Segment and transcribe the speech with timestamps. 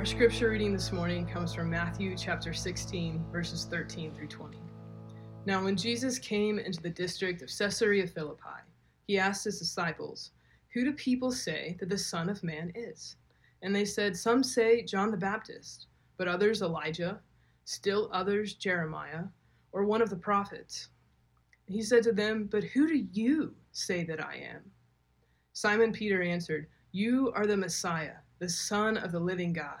[0.00, 4.56] Our scripture reading this morning comes from Matthew chapter 16, verses 13 through 20.
[5.44, 8.64] Now, when Jesus came into the district of Caesarea Philippi,
[9.06, 10.30] he asked his disciples,
[10.72, 13.16] Who do people say that the Son of Man is?
[13.60, 17.20] And they said, Some say John the Baptist, but others Elijah,
[17.66, 19.24] still others Jeremiah,
[19.72, 20.88] or one of the prophets.
[21.66, 24.62] And he said to them, But who do you say that I am?
[25.52, 29.80] Simon Peter answered, You are the Messiah, the Son of the living God.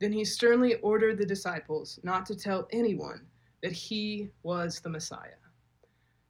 [0.00, 3.20] Then he sternly ordered the disciples not to tell anyone
[3.62, 5.38] that he was the Messiah.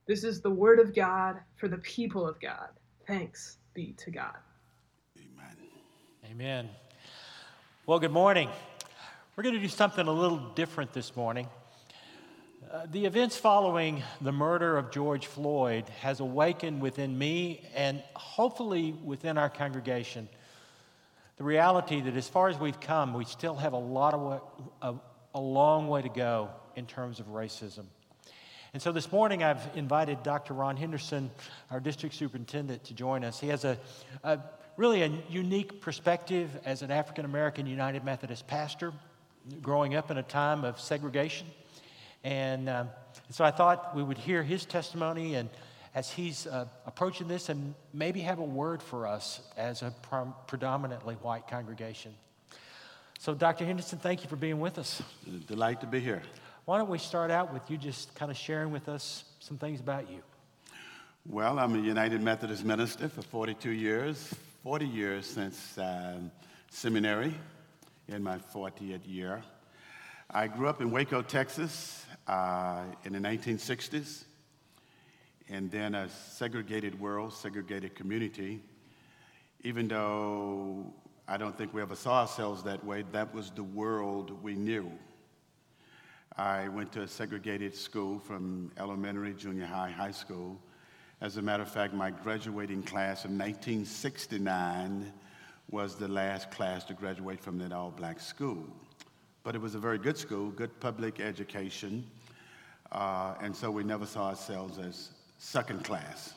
[0.07, 2.69] This is the word of God for the people of God.
[3.07, 4.37] Thanks be to God.
[5.19, 5.57] Amen.
[6.31, 6.71] Amen.
[7.85, 8.49] Well, good morning.
[9.37, 11.47] We're going to do something a little different this morning.
[12.73, 18.93] Uh, the events following the murder of George Floyd has awakened within me and hopefully
[19.05, 20.29] within our congregation
[21.39, 24.39] the reality that as far as we've come, we still have a lot of way,
[24.83, 24.95] a,
[25.35, 27.85] a long way to go in terms of racism.
[28.75, 30.53] And so this morning I've invited Dr.
[30.53, 31.31] Ron Henderson,
[31.71, 33.39] our district superintendent, to join us.
[33.41, 33.79] He has a,
[34.25, 34.41] a
[34.77, 38.93] really a unique perspective as an African American United Methodist pastor,
[39.63, 41.47] growing up in a time of segregation.
[42.25, 42.89] And um,
[43.31, 45.49] so I thought we would hear his testimony and
[45.99, 50.33] as he's uh, approaching this and maybe have a word for us as a prom-
[50.47, 52.15] predominantly white congregation.
[53.19, 53.65] So, Dr.
[53.65, 55.03] Henderson, thank you for being with us.
[55.49, 56.23] Delight to be here.
[56.67, 59.81] Why don't we start out with you just kind of sharing with us some things
[59.81, 60.23] about you?
[61.27, 64.33] Well, I'm a United Methodist minister for 42 years,
[64.63, 66.31] 40 years since um,
[66.71, 67.35] seminary
[68.07, 69.43] in my 40th year.
[70.31, 74.27] I grew up in Waco, Texas uh, in the 1960s,
[75.51, 78.61] and then a segregated world, segregated community.
[79.65, 80.93] Even though
[81.27, 84.91] I don't think we ever saw ourselves that way, that was the world we knew.
[86.37, 90.61] I went to a segregated school from elementary, junior high, high school.
[91.21, 95.13] As a matter of fact, my graduating class of 1969
[95.71, 98.65] was the last class to graduate from that all black school.
[99.43, 102.07] But it was a very good school, good public education,
[102.93, 106.35] uh, and so we never saw ourselves as second class.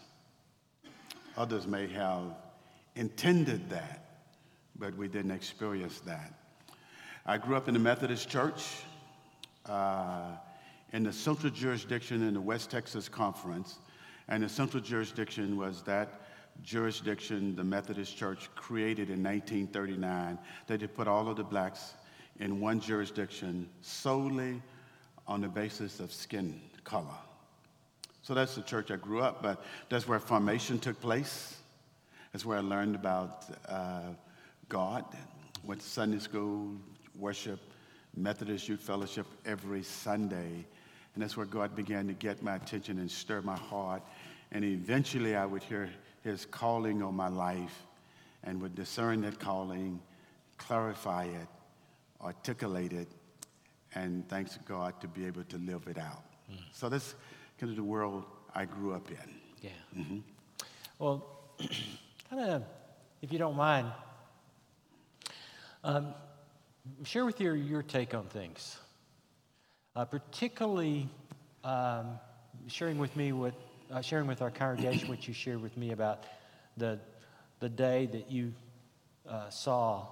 [1.35, 2.23] Others may have
[2.95, 4.05] intended that,
[4.77, 6.33] but we didn't experience that.
[7.25, 8.63] I grew up in the Methodist Church
[9.65, 10.37] uh,
[10.93, 13.79] in the central jurisdiction in the West Texas Conference,
[14.27, 16.21] and the central jurisdiction was that
[16.63, 20.37] jurisdiction the Methodist Church created in 1939
[20.67, 21.93] that they put all of the blacks
[22.39, 24.61] in one jurisdiction solely
[25.27, 27.05] on the basis of skin color.
[28.23, 31.57] So that's the church I grew up, but that's where formation took place.
[32.31, 34.13] That's where I learned about uh,
[34.69, 35.05] God,
[35.63, 36.75] went to Sunday school,
[37.17, 37.59] worship,
[38.15, 40.65] Methodist Youth Fellowship every Sunday.
[41.13, 44.01] And that's where God began to get my attention and stir my heart.
[44.51, 45.89] And eventually I would hear
[46.23, 47.85] his calling on my life
[48.43, 49.99] and would discern that calling,
[50.57, 51.47] clarify it,
[52.21, 53.07] articulate it,
[53.95, 56.23] and thanks to God to be able to live it out.
[56.51, 56.57] Mm.
[56.71, 57.15] So that's
[57.61, 58.23] kind of the world
[58.55, 59.17] I grew up in.
[59.61, 59.69] Yeah.
[59.95, 60.17] Mm-hmm.
[60.97, 61.27] Well,
[62.29, 62.63] kind of,
[63.21, 63.85] if you don't mind,
[65.83, 66.15] um,
[67.03, 68.79] share with you your take on things,
[69.95, 71.07] uh, particularly
[71.63, 72.19] um,
[72.65, 73.53] sharing with me what,
[73.91, 76.25] uh, sharing with our congregation what you shared with me about
[76.77, 76.99] the,
[77.59, 78.55] the day that you
[79.29, 80.07] uh, saw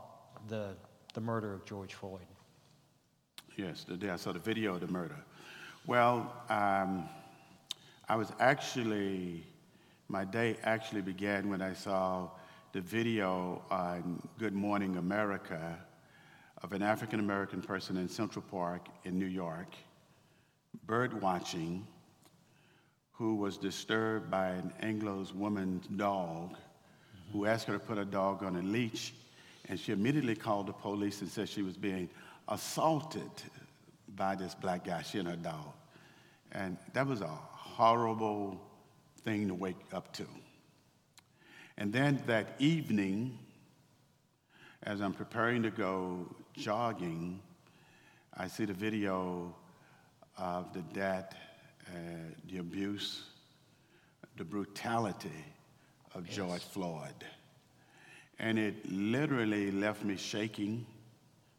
[0.49, 0.75] the,
[1.15, 2.27] the murder of George Floyd.
[3.57, 5.17] Yes, the day I saw the video of the murder.
[5.87, 7.09] Well, um,
[8.09, 9.43] I was actually,
[10.07, 12.29] my day actually began when I saw
[12.73, 15.77] the video on Good Morning America
[16.63, 19.75] of an African American person in Central Park in New York,
[20.87, 21.85] bird watching,
[23.11, 27.37] who was disturbed by an Anglo's woman's dog, mm-hmm.
[27.37, 29.13] who asked her to put her dog on a leash,
[29.67, 32.09] and she immediately called the police and said she was being
[32.47, 33.29] assaulted
[34.15, 35.73] by this black guy, she and her dog.
[36.51, 37.29] And that was a
[37.79, 38.59] horrible
[39.21, 40.25] thing to wake up to.
[41.77, 43.39] And then that evening,
[44.83, 46.27] as I'm preparing to go
[46.57, 47.39] jogging,
[48.35, 49.55] I see the video
[50.37, 51.33] of the death,
[51.87, 51.95] uh,
[52.49, 53.23] the abuse,
[54.35, 55.45] the brutality
[56.15, 56.35] of yes.
[56.35, 57.23] George Floyd.
[58.39, 60.85] And it literally left me shaking,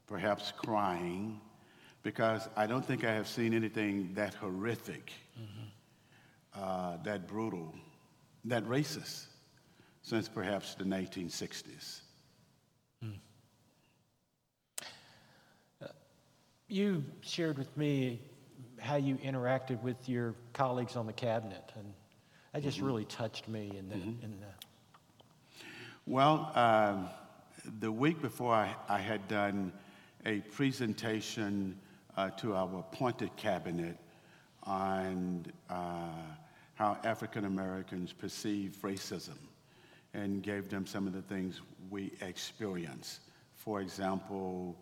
[0.06, 1.40] perhaps crying,
[2.02, 5.69] because I don't think I have seen anything that horrific, mm-hmm.
[6.55, 7.75] Uh, that brutal,
[8.44, 9.26] that racist
[10.02, 12.00] since perhaps the 1960s.
[13.02, 13.11] Hmm.
[15.82, 15.87] Uh,
[16.69, 18.20] you shared with me
[18.81, 21.93] how you interacted with your colleagues on the cabinet, and
[22.52, 22.87] that just mm-hmm.
[22.87, 23.73] really touched me.
[23.79, 24.25] In the, mm-hmm.
[24.25, 24.47] in the...
[26.06, 27.08] Well, um,
[27.81, 29.73] the week before, I, I, had done
[30.25, 31.79] a presentation
[32.17, 33.97] uh, to our appointed cabinet
[34.64, 36.08] on uh,
[36.81, 39.37] how African Americans perceive racism
[40.15, 41.61] and gave them some of the things
[41.91, 43.21] we experience.
[43.55, 44.75] For example,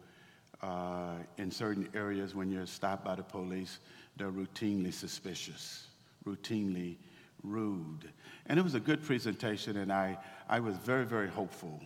[0.63, 3.81] uh, in certain areas, when you're stopped by the police,
[4.17, 5.89] they're routinely suspicious,
[6.25, 6.99] routinely
[7.43, 8.09] rude.
[8.47, 10.19] And it was a good presentation, and I,
[10.49, 11.81] I was very, very hopeful.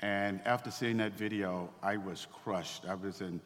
[0.00, 2.86] And after seeing that video, I was crushed.
[2.88, 3.42] I was in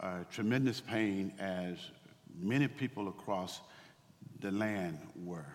[0.00, 1.76] uh, tremendous pain, as
[2.40, 3.60] many people across
[4.40, 5.46] the land were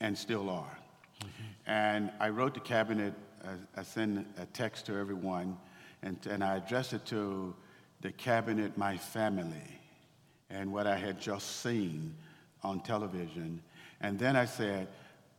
[0.00, 0.78] and still are.
[1.20, 1.70] Mm-hmm.
[1.70, 3.14] And I wrote the cabinet,
[3.44, 5.56] uh, I sent a text to everyone,
[6.02, 7.54] and, and I addressed it to
[8.00, 9.80] the cabinet, my family,
[10.50, 12.14] and what I had just seen
[12.62, 13.62] on television.
[14.00, 14.88] And then I said,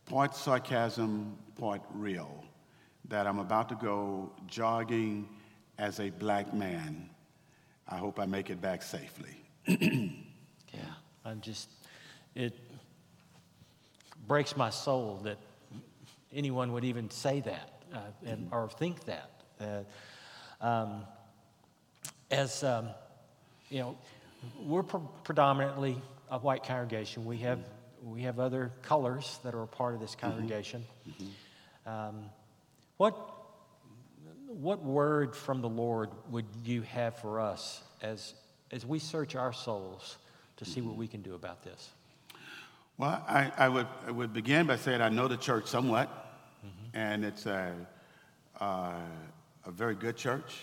[0.06, 2.44] part sarcasm, part real,
[3.08, 5.28] that I'm about to go jogging
[5.78, 7.08] as a black man.
[7.88, 9.36] I hope I make it back safely.
[9.66, 10.80] yeah,
[11.24, 11.68] I'm just,
[12.36, 12.56] it
[14.28, 15.38] breaks my soul that
[16.32, 19.30] anyone would even say that uh, and, or think that.
[19.60, 21.02] Uh, um,
[22.30, 22.88] as um,
[23.70, 23.98] you know,
[24.60, 26.00] we're pre- predominantly
[26.30, 27.24] a white congregation.
[27.24, 27.60] We have
[28.02, 30.30] we have other colors that are a part of this mm-hmm.
[30.30, 30.84] congregation.
[31.08, 31.90] Mm-hmm.
[31.90, 32.30] Um,
[32.96, 33.16] what
[34.46, 38.34] what word from the Lord would you have for us as
[38.72, 40.18] as we search our souls
[40.56, 41.90] to see what we can do about this?
[42.98, 46.08] Well, I, I would I would begin by saying I know the church somewhat.
[46.64, 46.96] Mm-hmm.
[46.96, 47.74] And it's a,
[48.60, 48.92] uh,
[49.66, 50.56] a very good church,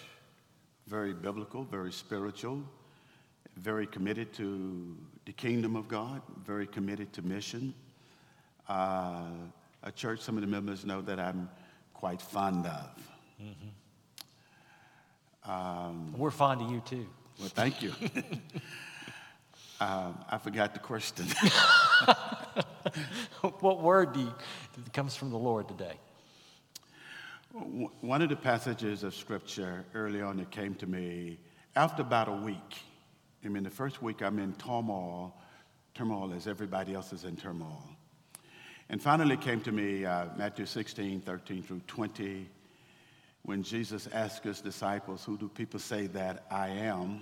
[0.88, 2.64] very biblical, very spiritual,
[3.58, 7.74] very committed to the kingdom of God, very committed to mission.
[8.68, 9.26] Uh,
[9.84, 11.50] a church some of the members know that I'm
[11.94, 12.90] quite fond of.
[13.42, 13.70] Mm-hmm.
[15.52, 17.06] Um, We're fond of you too.
[17.40, 17.94] Well, thank you.
[19.80, 21.26] um, I forgot the question.
[23.60, 24.34] what word do you,
[24.94, 25.94] comes from the Lord today?
[27.52, 31.38] One of the passages of scripture early on that came to me
[31.76, 32.82] after about a week.
[33.46, 35.36] I mean, the first week I'm in turmoil,
[35.94, 37.84] turmoil as everybody else is in turmoil.
[38.90, 42.50] And finally came to me uh, Matthew 16, 13 through 20,
[43.44, 47.22] when Jesus asked his disciples, Who do people say that I am?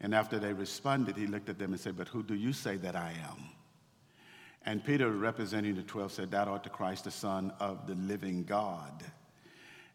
[0.00, 2.76] And after they responded, he looked at them and said, But who do you say
[2.76, 3.44] that I am?
[4.64, 8.44] And Peter, representing the 12, said, Thou art the Christ, the Son of the living
[8.44, 9.04] God.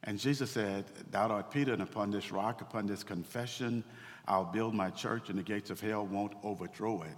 [0.04, 3.84] And Jesus said, Thou art Peter, and upon this rock, upon this confession,
[4.28, 7.18] I'll build my church, and the gates of hell won't overthrow it.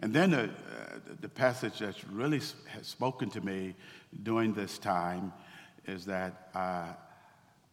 [0.00, 0.48] And then the, uh,
[1.20, 3.74] the passage that's really has spoken to me
[4.22, 5.32] during this time
[5.86, 6.92] is that uh,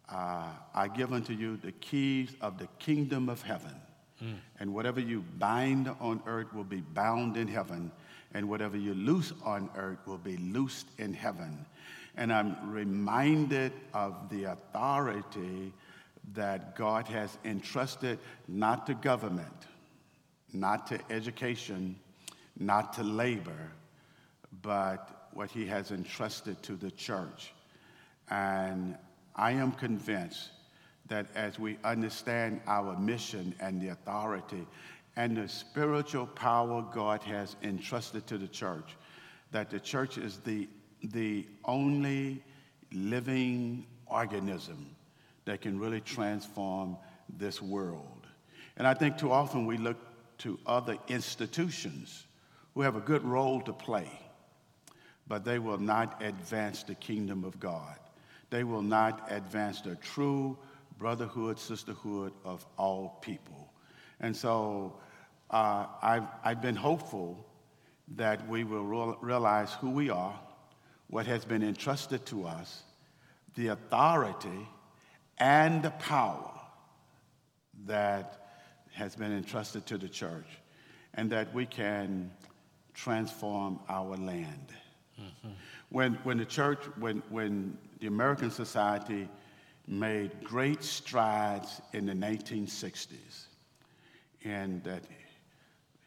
[0.08, 3.74] uh, I give unto you the keys of the kingdom of heaven.
[4.22, 4.36] Mm.
[4.60, 7.90] And whatever you bind on earth will be bound in heaven,
[8.34, 11.66] and whatever you loose on earth will be loosed in heaven.
[12.16, 15.72] And I'm reminded of the authority
[16.34, 19.66] that God has entrusted not to government,
[20.52, 21.96] not to education,
[22.58, 23.72] not to labor,
[24.62, 27.52] but what He has entrusted to the church.
[28.30, 28.96] And
[29.34, 30.50] I am convinced
[31.12, 34.66] that as we understand our mission and the authority
[35.16, 38.96] and the spiritual power God has entrusted to the church,
[39.50, 40.66] that the church is the,
[41.02, 42.42] the only
[42.92, 44.96] living organism
[45.44, 46.96] that can really transform
[47.38, 48.26] this world.
[48.78, 49.98] And I think too often we look
[50.38, 52.24] to other institutions
[52.72, 54.08] who have a good role to play,
[55.28, 57.98] but they will not advance the kingdom of God.
[58.48, 60.56] They will not advance the true
[61.02, 63.72] brotherhood, sisterhood of all people.
[64.20, 64.94] And so
[65.50, 67.44] uh, I've, I've been hopeful
[68.14, 70.38] that we will re- realize who we are,
[71.08, 72.84] what has been entrusted to us,
[73.56, 74.68] the authority
[75.38, 76.52] and the power
[77.86, 78.46] that
[78.92, 80.46] has been entrusted to the church
[81.14, 82.30] and that we can
[82.94, 84.68] transform our land.
[85.20, 85.48] Mm-hmm.
[85.88, 89.28] When, when the church, when, when the American society
[89.86, 93.46] made great strides in the 1960s
[94.42, 95.02] in that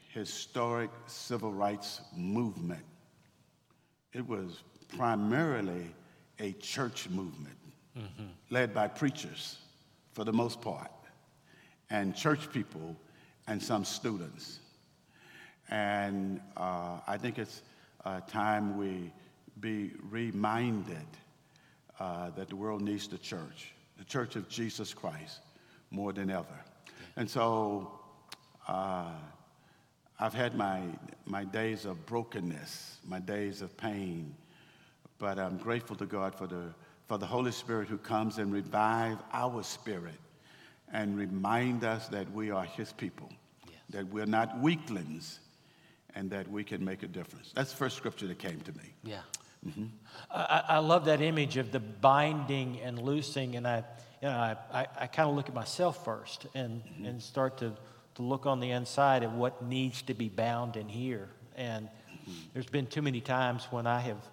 [0.10, 2.86] historic civil rights movement,
[4.14, 4.64] it was
[4.98, 5.94] primarily
[6.40, 7.58] a church movement
[7.98, 8.24] mm-hmm.
[8.50, 9.58] led by preachers
[10.14, 10.92] for the most part,
[11.90, 12.96] and church people
[13.48, 14.60] and some students.
[15.70, 17.62] And uh, I think it's
[18.06, 19.12] a time we
[19.60, 21.08] be reminded
[22.00, 25.40] uh, that the world needs the church, the church of Jesus Christ,
[25.92, 26.60] more than ever.
[27.16, 27.92] And so
[28.68, 29.12] uh,
[30.20, 30.82] I've had my,
[31.26, 34.36] my days of brokenness, my days of pain,
[35.18, 36.74] but I'm grateful to God for the,
[37.08, 40.20] for the Holy Spirit who comes and revive our spirit
[40.92, 43.30] and remind us that we are his people,
[43.66, 43.76] yes.
[43.90, 45.40] that we're not weaklings,
[46.16, 47.52] and that we can make a difference.
[47.54, 48.94] That's the first scripture that came to me.
[49.04, 49.20] Yeah.
[49.68, 49.86] Mm-hmm.
[50.32, 53.78] I, I, love that image of the binding and loosing, and I,
[54.22, 57.06] you know, I, I, I kind of look at myself first and, mm-hmm.
[57.06, 57.74] and start to,
[58.16, 61.30] to look on the inside at what needs to be bound in here.
[61.56, 62.32] And mm-hmm.
[62.54, 64.24] there's been too many times when I have,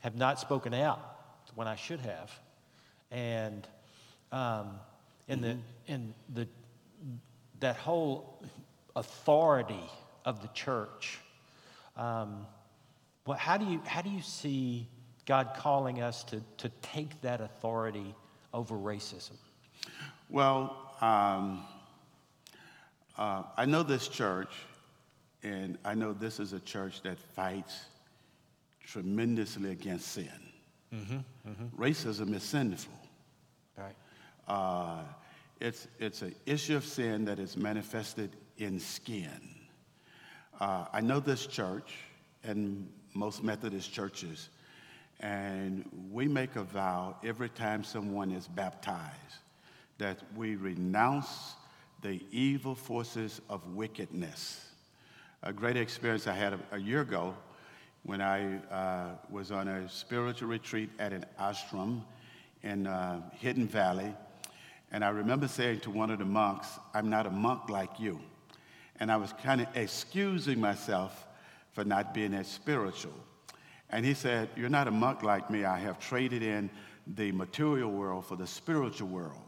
[0.00, 1.00] have not spoken out
[1.54, 2.32] when I should have.
[3.10, 3.66] And
[4.30, 4.80] um,
[5.28, 6.48] in, the, in the,
[7.60, 8.42] that whole
[8.96, 9.90] authority
[10.24, 11.18] of the church,
[11.96, 12.46] um,
[13.26, 14.88] well, how do you, how do you see
[15.26, 18.14] God calling us to, to take that authority
[18.52, 19.36] over racism?
[20.28, 21.64] Well, um,
[23.16, 24.52] uh, I know this church,
[25.42, 27.86] and I know this is a church that fights
[28.84, 30.28] tremendously against sin.
[30.94, 31.16] Mm-hmm,
[31.48, 31.82] mm-hmm.
[31.82, 32.92] Racism is sinful.
[33.76, 33.94] Right.
[34.48, 35.02] Uh,
[35.60, 39.56] it's, it's an issue of sin that is manifested in skin.
[40.60, 41.94] Uh, I know this church,
[42.44, 44.48] and most Methodist churches,
[45.20, 49.36] and we make a vow every time someone is baptized
[49.98, 51.54] that we renounce
[52.02, 54.68] the evil forces of wickedness.
[55.44, 57.34] A great experience I had a, a year ago
[58.02, 62.02] when I uh, was on a spiritual retreat at an ashram
[62.62, 64.12] in uh, Hidden Valley.
[64.90, 68.20] And I remember saying to one of the monks, I'm not a monk like you.
[68.98, 71.26] And I was kind of excusing myself
[71.72, 73.14] for not being as spiritual.
[73.90, 75.64] And he said, You're not a monk like me.
[75.64, 76.70] I have traded in
[77.06, 79.38] the material world for the spiritual world.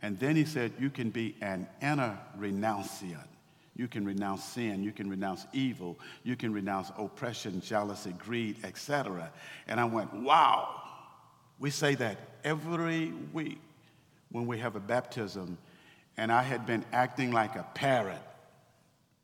[0.00, 3.26] And then he said, You can be an inner renunciant.
[3.74, 9.30] You can renounce sin, you can renounce evil, you can renounce oppression, jealousy, greed, etc.
[9.68, 10.82] And I went, Wow.
[11.60, 13.60] We say that every week
[14.30, 15.58] when we have a baptism.
[16.16, 18.20] And I had been acting like a parrot,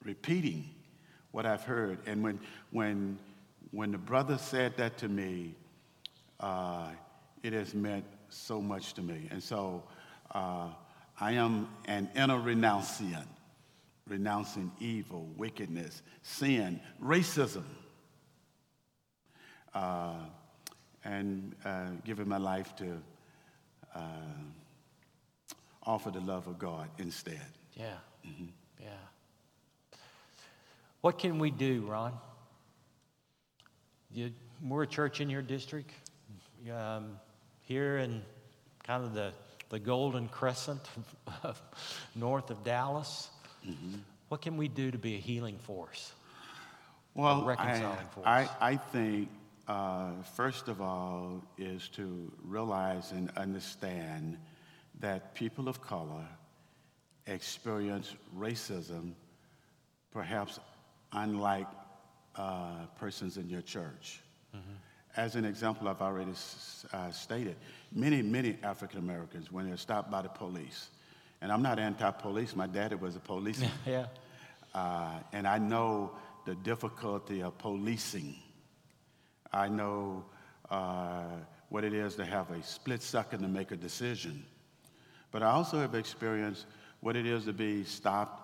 [0.04, 0.70] repeating
[1.34, 1.98] what I've heard.
[2.06, 2.38] And when,
[2.70, 3.18] when,
[3.72, 5.56] when the brother said that to me,
[6.38, 6.90] uh,
[7.42, 9.26] it has meant so much to me.
[9.32, 9.82] And so
[10.32, 10.68] uh,
[11.20, 13.26] I am an inner renunciant,
[14.06, 17.64] renouncing evil, wickedness, sin, racism,
[19.74, 20.14] uh,
[21.04, 23.02] and uh, giving my life to
[23.92, 23.98] uh,
[25.82, 27.42] offer the love of God instead.
[27.74, 27.96] Yeah.
[28.24, 28.46] Mm-hmm.
[28.80, 28.90] Yeah.
[31.04, 32.14] What can we do, Ron?
[34.10, 34.32] You,
[34.66, 35.90] we're a church in your district,
[36.74, 37.18] um,
[37.60, 38.22] here in
[38.84, 39.34] kind of the,
[39.68, 40.80] the golden crescent
[41.42, 41.60] of,
[42.16, 43.28] north of Dallas.
[43.68, 43.96] Mm-hmm.
[44.30, 46.14] What can we do to be a healing force?
[47.12, 48.26] Well, reconciling I, force?
[48.26, 49.28] I, I think,
[49.68, 54.38] uh, first of all, is to realize and understand
[55.00, 56.26] that people of color
[57.26, 59.12] experience racism
[60.10, 60.60] perhaps
[61.14, 61.66] unlike
[62.36, 64.20] uh, persons in your church.
[64.54, 64.74] Mm-hmm.
[65.16, 66.32] As an example, I've already
[66.92, 67.56] uh, stated,
[67.92, 70.88] many, many African Americans, when they're stopped by the police,
[71.40, 73.70] and I'm not anti police, my daddy was a policeman.
[73.86, 74.06] yeah.
[74.74, 76.10] Uh, and I know
[76.46, 78.34] the difficulty of policing.
[79.52, 80.24] I know
[80.68, 81.22] uh,
[81.68, 84.44] what it is to have a split second to make a decision.
[85.30, 86.66] But I also have experienced
[87.00, 88.43] what it is to be stopped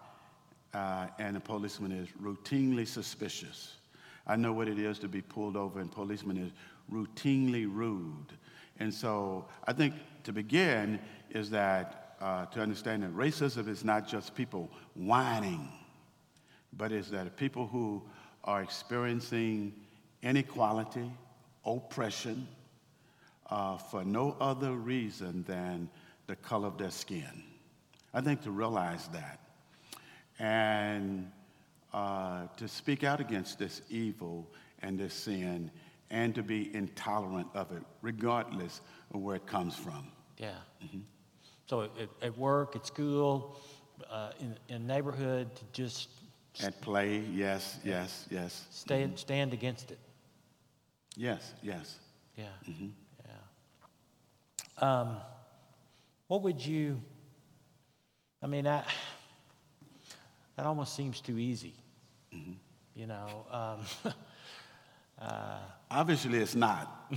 [0.75, 3.77] uh, and a policeman is routinely suspicious.
[4.27, 6.53] I know what it is to be pulled over, and policeman is
[6.93, 8.33] routinely rude.
[8.79, 11.00] And so I think to begin
[11.31, 15.69] is that uh, to understand that racism is not just people whining,
[16.75, 18.03] but is that people who
[18.45, 19.73] are experiencing
[20.23, 21.11] inequality,
[21.65, 22.47] oppression,
[23.49, 25.89] uh, for no other reason than
[26.27, 27.43] the color of their skin.
[28.15, 29.41] I think to realize that
[30.40, 31.30] and
[31.92, 34.50] uh, to speak out against this evil
[34.82, 35.70] and this sin
[36.11, 38.80] and to be intolerant of it, regardless
[39.14, 40.11] of where it comes from.
[40.38, 40.50] Yeah.
[41.66, 41.90] So at,
[42.23, 43.61] at work, at school,
[44.11, 46.09] uh, in, in neighborhood, to just
[46.64, 48.66] At play, yes, yes, yes.
[48.70, 49.99] stand, stand against it.
[51.16, 51.99] Yes, yes.
[52.37, 52.47] Yeah.
[52.66, 52.75] Yeah.
[54.78, 55.16] Um,
[56.26, 57.00] what would you,
[58.42, 58.87] I mean, that,
[60.61, 61.73] that almost seems too easy.
[62.95, 64.12] You know, um,
[65.90, 67.11] Obviously, it's not.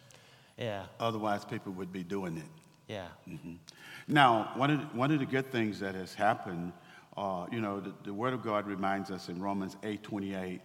[0.56, 2.48] yeah, Otherwise, people would be doing it.
[2.88, 3.08] yeah,
[4.08, 6.72] Now, one of, the, one of the good things that has happened,
[7.18, 10.62] uh, you know, the, the Word of God reminds us in Romans 8 28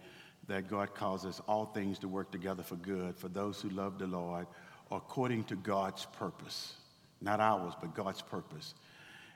[0.48, 4.06] that God causes all things to work together for good for those who love the
[4.06, 4.46] Lord
[4.90, 6.72] according to God's purpose.
[7.20, 8.72] Not ours, but God's purpose.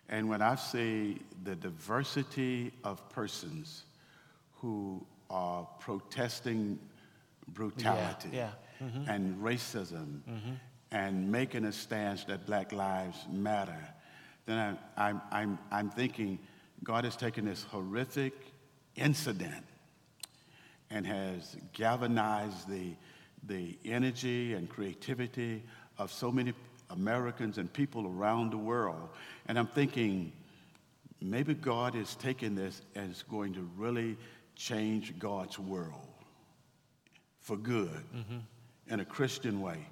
[0.08, 3.84] And when I see the diversity of persons
[4.54, 6.78] who are protesting
[7.48, 8.50] brutality yeah.
[8.82, 9.10] Mm-hmm.
[9.10, 10.52] and racism mm-hmm.
[10.92, 13.88] and making a stance that Black Lives Matter,
[14.46, 16.38] then I, I'm, I'm, I'm thinking
[16.84, 18.34] God has taken this horrific
[18.94, 19.64] incident
[20.90, 22.94] and has galvanized the,
[23.46, 25.64] the energy and creativity
[25.98, 26.52] of so many
[26.90, 29.08] Americans and people around the world.
[29.46, 30.32] And I'm thinking,
[31.20, 34.16] maybe God is taking this and is going to really
[34.54, 36.08] change God's world
[37.40, 38.02] for good
[38.88, 39.86] in a Christian way.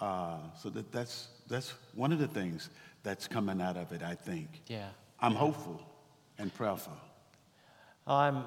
[0.00, 2.70] Uh, so that, that's, that's one of the things
[3.02, 4.62] that's coming out of it, I think.
[4.66, 4.88] yeah.
[5.18, 5.80] I'm hopeful
[6.38, 6.92] and prayerful.
[8.06, 8.44] I'm,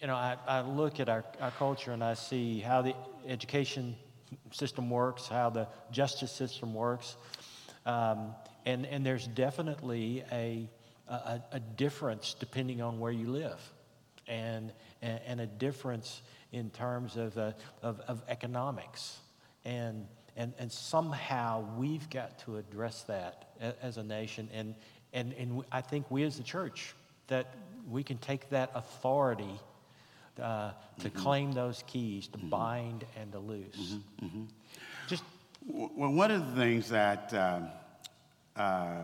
[0.00, 2.94] you know, I, I look at our, our culture and I see how the
[3.26, 3.94] education
[4.50, 7.16] system works, how the justice system works.
[7.86, 8.34] Um,
[8.64, 10.68] and, and there's definitely a,
[11.08, 13.60] a, a difference depending on where you live,
[14.28, 19.18] and, and, a difference in terms of, uh, of, of economics.
[19.64, 23.50] And, and, and somehow we've got to address that
[23.82, 24.48] as a nation.
[24.54, 24.74] And,
[25.12, 26.94] and, and I think we as the church,
[27.26, 27.54] that
[27.90, 29.60] we can take that authority
[30.40, 33.96] uh, to claim those keys, to bind and to loose.
[35.08, 35.24] Just,
[35.66, 37.60] Well, one of the things that uh,
[38.56, 39.02] uh,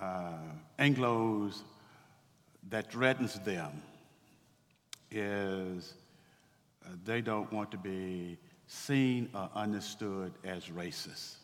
[0.00, 0.32] uh,
[0.78, 1.62] Anglos
[2.70, 3.82] that threatens them
[5.10, 5.94] is
[6.84, 11.36] uh, they don't want to be seen or understood as racist.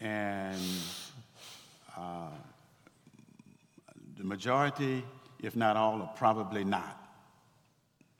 [0.00, 0.60] And
[1.96, 2.28] uh,
[4.18, 5.04] the majority,
[5.42, 6.98] if not all, are probably not.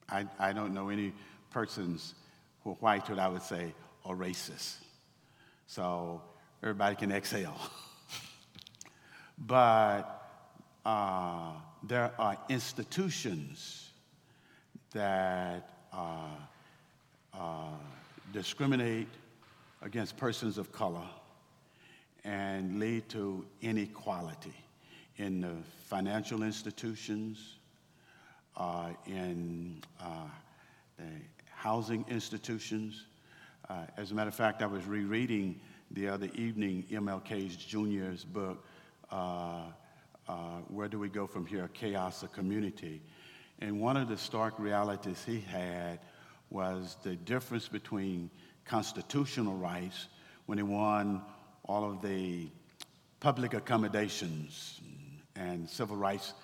[0.09, 1.13] I, I don't know any
[1.51, 2.15] persons
[2.63, 3.73] who are white who I would say
[4.05, 4.77] are racist.
[5.67, 6.21] So
[6.63, 7.57] everybody can exhale.
[9.39, 10.29] but
[10.85, 11.53] uh,
[11.85, 13.91] there are institutions
[14.93, 16.27] that uh,
[17.33, 17.69] uh,
[18.33, 19.09] discriminate
[19.81, 21.07] against persons of color
[22.25, 24.55] and lead to inequality
[25.23, 25.55] in the
[25.85, 27.59] financial institutions,
[28.57, 30.27] uh, in uh,
[30.99, 31.05] the
[31.49, 33.07] housing institutions.
[33.71, 35.61] Uh, as a matter of fact, I was rereading
[35.93, 38.65] the other evening MLK's Jr.'s book,
[39.13, 39.61] uh,
[40.29, 40.33] uh,
[40.69, 41.71] Where Do We Go From Here?
[41.73, 43.01] Chaos or Community.
[43.61, 46.01] And one of the stark realities he had
[46.51, 48.29] was the difference between
[48.65, 50.09] constitutional rights
[50.47, 51.23] when he won
[51.65, 52.49] all of the
[53.21, 54.81] public accommodations
[55.37, 56.35] and civil rights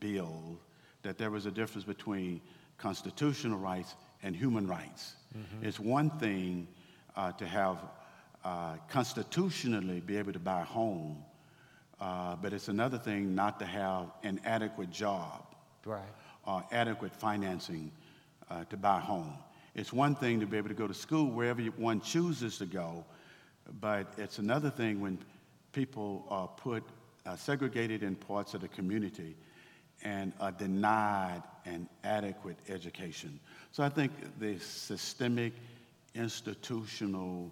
[0.00, 0.58] bill,
[1.02, 2.40] that there was a difference between
[2.78, 5.14] constitutional rights and human rights.
[5.62, 6.66] It's one thing
[7.14, 7.78] uh, to have
[8.44, 11.22] uh, constitutionally be able to buy a home,
[12.00, 15.44] uh, but it's another thing not to have an adequate job
[15.84, 16.00] right.
[16.46, 17.90] or adequate financing
[18.50, 19.34] uh, to buy a home.
[19.74, 22.66] It's one thing to be able to go to school wherever you- one chooses to
[22.66, 23.04] go,
[23.80, 25.18] but it's another thing when
[25.72, 26.82] people are put,
[27.26, 29.36] uh, segregated in parts of the community
[30.02, 33.40] and are denied an adequate education.
[33.72, 35.52] So I think the systemic,
[36.14, 37.50] institutional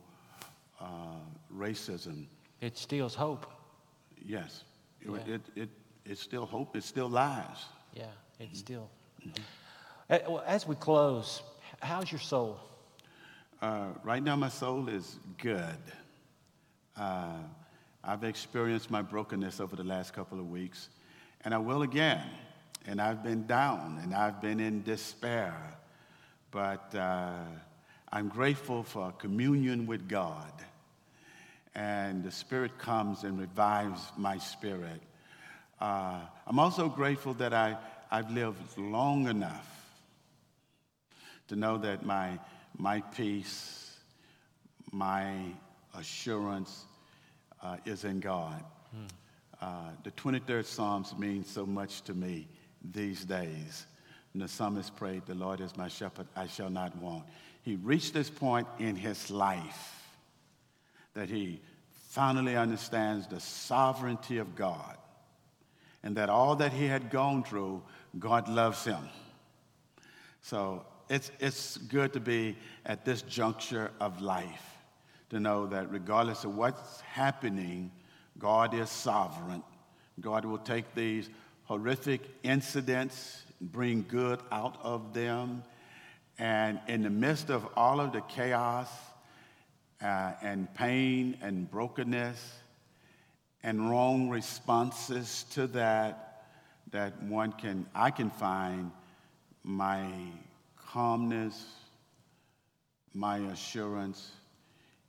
[0.80, 0.86] uh,
[1.54, 2.26] racism,
[2.60, 3.46] It steals hope.
[4.24, 4.64] yes,
[5.00, 5.34] it, Yeah.
[5.34, 5.68] it, it,
[6.04, 7.66] it's still hope, it's still lies.
[7.94, 8.04] Yeah,
[8.38, 8.88] it's still.
[10.10, 11.42] Uh, well, as we close,
[11.80, 12.58] how's your soul?
[13.62, 15.78] Uh, right now, my soul is good.
[16.96, 17.38] Uh,
[18.06, 20.88] I've experienced my brokenness over the last couple of weeks,
[21.44, 22.22] and I will again.
[22.86, 25.54] And I've been down and I've been in despair.
[26.50, 27.32] But uh,
[28.12, 30.52] I'm grateful for communion with God.
[31.74, 35.00] and the Spirit comes and revives my spirit.
[35.80, 37.76] Uh, I'm also grateful that I,
[38.10, 39.68] I've lived long enough
[41.48, 42.38] to know that my,
[42.78, 43.96] my peace,
[44.92, 45.34] my
[45.98, 46.84] assurance
[47.64, 48.62] uh, is in God.
[49.60, 52.46] Uh, the 23rd Psalms means so much to me
[52.92, 53.86] these days.
[54.34, 57.24] And the psalmist prayed, The Lord is my shepherd, I shall not want.
[57.62, 60.02] He reached this point in his life
[61.14, 61.62] that he
[62.08, 64.96] finally understands the sovereignty of God
[66.02, 67.82] and that all that he had gone through,
[68.18, 69.08] God loves him.
[70.42, 74.73] So it's, it's good to be at this juncture of life
[75.34, 77.90] to know that regardless of what's happening,
[78.38, 79.64] God is sovereign.
[80.20, 81.28] God will take these
[81.64, 85.64] horrific incidents bring good out of them.
[86.38, 88.88] And in the midst of all of the chaos
[90.00, 92.54] uh, and pain and brokenness
[93.64, 96.44] and wrong responses to that,
[96.92, 98.92] that one can, I can find
[99.64, 100.06] my
[100.76, 101.66] calmness,
[103.14, 104.30] my assurance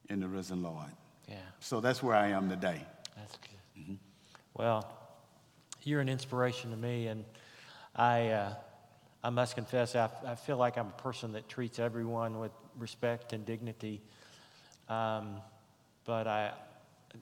[0.10, 0.92] in the risen Lord.
[1.28, 1.36] Yeah.
[1.60, 2.82] So that's where I am today.
[3.16, 3.82] That's good.
[3.82, 3.94] Mm-hmm.
[4.54, 4.88] Well,
[5.84, 7.26] you're an inspiration to me, and
[7.96, 8.54] I, uh,
[9.24, 13.34] I must confess, I, I feel like I'm a person that treats everyone with respect
[13.34, 14.02] and dignity.
[14.90, 15.38] Um,
[16.06, 16.52] but I,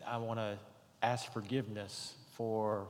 [0.06, 0.58] I want to
[1.02, 2.88] ask forgiveness for,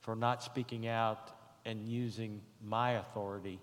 [0.00, 1.30] for not speaking out
[1.64, 3.60] and using my authority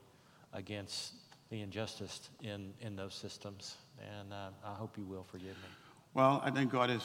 [0.53, 1.13] against
[1.49, 3.75] the injustice in, in those systems.
[3.99, 5.69] And uh, I hope you will forgive me.
[6.13, 7.01] Well, I think God has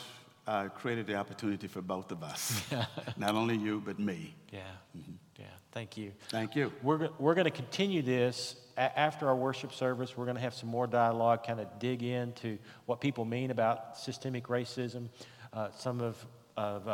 [0.46, 2.62] uh, created the opportunity for both of us.
[3.16, 4.34] Not only you, but me.
[4.52, 4.60] Yeah.
[4.96, 5.12] Mm-hmm.
[5.38, 5.46] Yeah.
[5.72, 6.12] Thank you.
[6.28, 6.72] Thank you.
[6.82, 10.16] We're, we're going to continue this a- after our worship service.
[10.16, 13.96] We're going to have some more dialogue, kind of dig into what people mean about
[13.98, 15.08] systemic racism.
[15.52, 16.24] Uh, some of,
[16.56, 16.88] of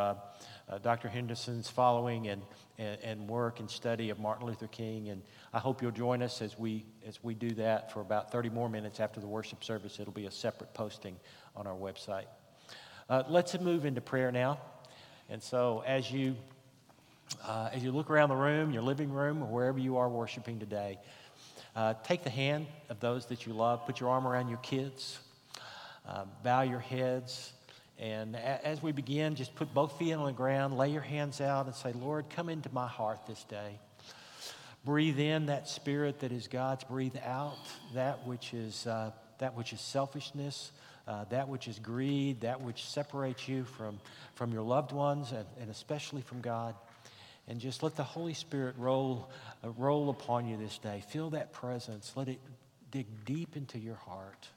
[0.69, 1.09] uh, Dr.
[1.09, 2.41] Henderson's following and,
[2.77, 5.09] and, and work and study of Martin Luther King.
[5.09, 8.49] And I hope you'll join us as we, as we do that for about 30
[8.49, 9.99] more minutes after the worship service.
[9.99, 11.15] It'll be a separate posting
[11.55, 12.25] on our website.
[13.09, 14.59] Uh, let's move into prayer now.
[15.29, 16.35] And so as you,
[17.43, 20.59] uh, as you look around the room, your living room, or wherever you are worshiping
[20.59, 20.99] today,
[21.75, 25.19] uh, take the hand of those that you love, put your arm around your kids,
[26.07, 27.53] uh, bow your heads.
[27.99, 31.65] And as we begin, just put both feet on the ground, lay your hands out,
[31.65, 33.77] and say, Lord, come into my heart this day.
[34.85, 36.85] Breathe in that spirit that is God's.
[36.85, 37.57] Breathe out
[37.93, 40.71] that which is, uh, that which is selfishness,
[41.09, 43.99] uh, that which is greed, that which separates you from,
[44.35, 46.75] from your loved ones and, and especially from God.
[47.49, 49.29] And just let the Holy Spirit roll,
[49.61, 51.03] uh, roll upon you this day.
[51.09, 52.13] Feel that presence.
[52.15, 52.39] Let it
[52.91, 54.47] dig deep into your heart.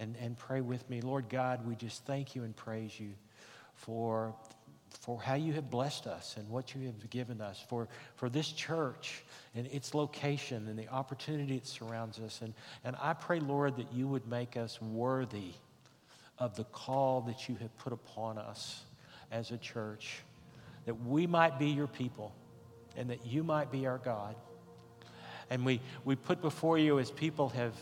[0.00, 1.00] And, and pray with me.
[1.00, 3.10] Lord God, we just thank you and praise you
[3.74, 4.34] for
[5.00, 8.52] for how you have blessed us and what you have given us, for, for this
[8.52, 9.22] church
[9.54, 12.40] and its location and the opportunity that surrounds us.
[12.42, 15.52] And, and I pray, Lord, that you would make us worthy
[16.38, 18.82] of the call that you have put upon us
[19.30, 20.20] as a church,
[20.86, 22.34] that we might be your people
[22.96, 24.34] and that you might be our God.
[25.50, 27.74] And we, we put before you, as people have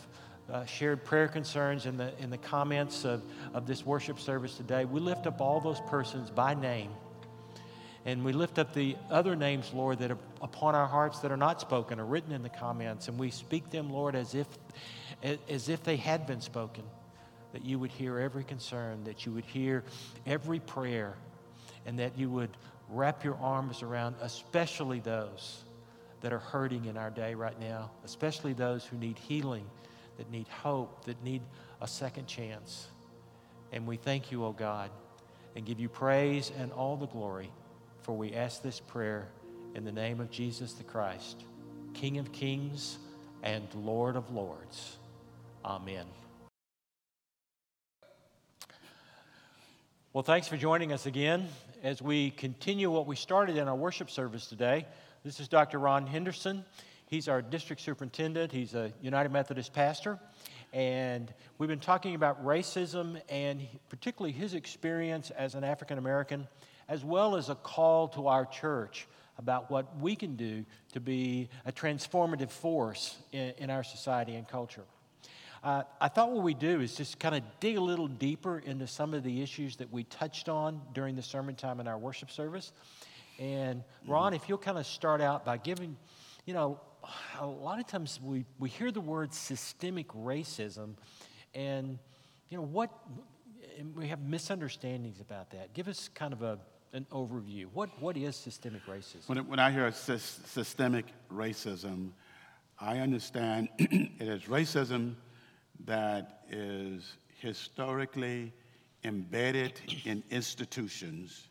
[0.52, 3.22] uh, shared prayer concerns in the, in the comments of,
[3.54, 4.84] of this worship service today.
[4.84, 6.90] We lift up all those persons by name.
[8.04, 11.36] And we lift up the other names, Lord, that are upon our hearts that are
[11.36, 13.08] not spoken or written in the comments.
[13.08, 14.46] And we speak them, Lord, as if,
[15.48, 16.84] as if they had been spoken.
[17.52, 19.82] That you would hear every concern, that you would hear
[20.26, 21.16] every prayer,
[21.86, 22.50] and that you would
[22.90, 25.64] wrap your arms around, especially those
[26.20, 29.64] that are hurting in our day right now, especially those who need healing
[30.16, 31.42] that need hope, that need
[31.80, 32.88] a second chance.
[33.72, 34.90] And we thank you, O oh God,
[35.54, 37.50] and give you praise and all the glory,
[38.02, 39.28] for we ask this prayer
[39.74, 41.44] in the name of Jesus the Christ,
[41.94, 42.98] King of kings
[43.42, 44.98] and Lord of lords.
[45.64, 46.06] Amen.
[50.12, 51.46] Well, thanks for joining us again
[51.82, 54.86] as we continue what we started in our worship service today.
[55.24, 55.78] This is Dr.
[55.78, 56.64] Ron Henderson.
[57.08, 60.18] He's our district superintendent, he's a United Methodist pastor.
[60.72, 66.48] And we've been talking about racism and particularly his experience as an African American,
[66.88, 69.06] as well as a call to our church
[69.38, 70.64] about what we can do
[70.94, 74.84] to be a transformative force in, in our society and culture.
[75.62, 78.86] Uh, I thought what we do is just kind of dig a little deeper into
[78.86, 82.30] some of the issues that we touched on during the sermon time in our worship
[82.30, 82.72] service.
[83.38, 85.96] And Ron, if you'll kind of start out by giving,
[86.46, 86.80] you know,
[87.38, 90.94] a lot of times we, we hear the word systemic racism,
[91.54, 91.98] and
[92.48, 92.90] you know what
[93.78, 95.72] and we have misunderstandings about that.
[95.74, 96.58] Give us kind of a,
[96.92, 97.66] an overview.
[97.72, 99.28] What, what is systemic racism?
[99.28, 102.10] When, when I hear sys- systemic racism,
[102.80, 105.14] I understand it is racism
[105.84, 108.52] that is historically
[109.04, 111.48] embedded in institutions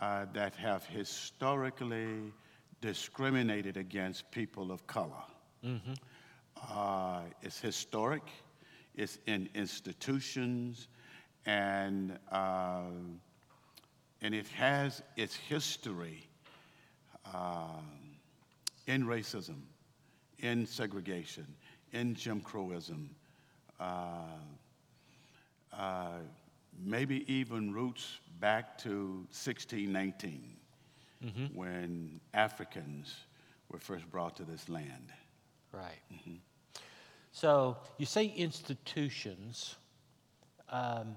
[0.00, 2.32] uh, that have historically
[2.84, 5.24] discriminated against people of color.
[6.70, 8.22] Uh, it's historic,
[8.94, 10.88] it's in institutions,
[11.46, 12.82] and, uh,
[14.20, 16.28] and it has its history
[17.32, 17.88] um,
[18.86, 19.62] in racism,
[20.40, 21.46] in segregation,
[21.92, 23.08] in Jim Crowism,
[23.80, 24.26] uh,
[25.72, 26.08] uh,
[26.84, 30.58] maybe even roots back to 1619
[31.54, 33.16] when Africans
[33.70, 35.12] were first brought to this land.
[35.72, 36.00] Right.
[37.32, 39.76] So you say institutions.
[40.68, 41.16] Um,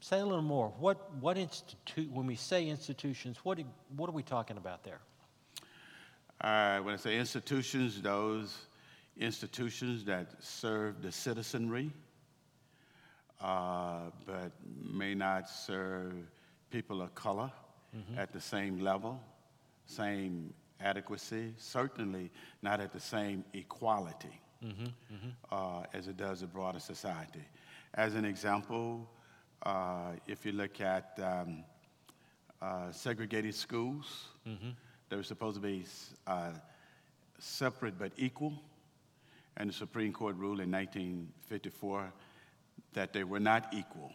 [0.00, 0.72] say a little more.
[0.78, 3.58] What, what institute, when we say institutions, what,
[3.96, 5.00] what are we talking about there?
[6.40, 8.56] Uh, when I say institutions, those
[9.16, 11.90] institutions that serve the citizenry,
[13.40, 16.12] uh, but may not serve
[16.70, 17.50] people of color
[18.18, 19.18] at the same level,
[19.86, 22.30] same adequacy, certainly
[22.62, 24.40] not at the same equality
[25.50, 27.44] uh, as it does the broader society.
[27.94, 29.08] As an example,
[29.64, 31.64] uh, if you look at um,
[32.60, 34.28] uh, segregated schools,
[35.08, 35.84] they were supposed to be
[36.26, 36.50] uh,
[37.38, 38.52] separate but equal,
[39.56, 42.12] and the Supreme Court ruled in 1954
[42.92, 44.12] that they were not equal.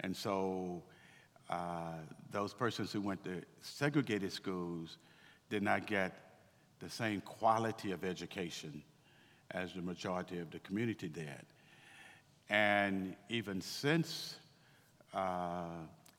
[0.00, 0.82] And so
[1.48, 1.92] uh,
[2.30, 4.98] those persons who went to segregated schools
[5.48, 6.12] did not get
[6.80, 8.82] the same quality of education
[9.52, 11.46] as the majority of the community did.
[12.48, 14.36] And even since
[15.14, 15.64] uh,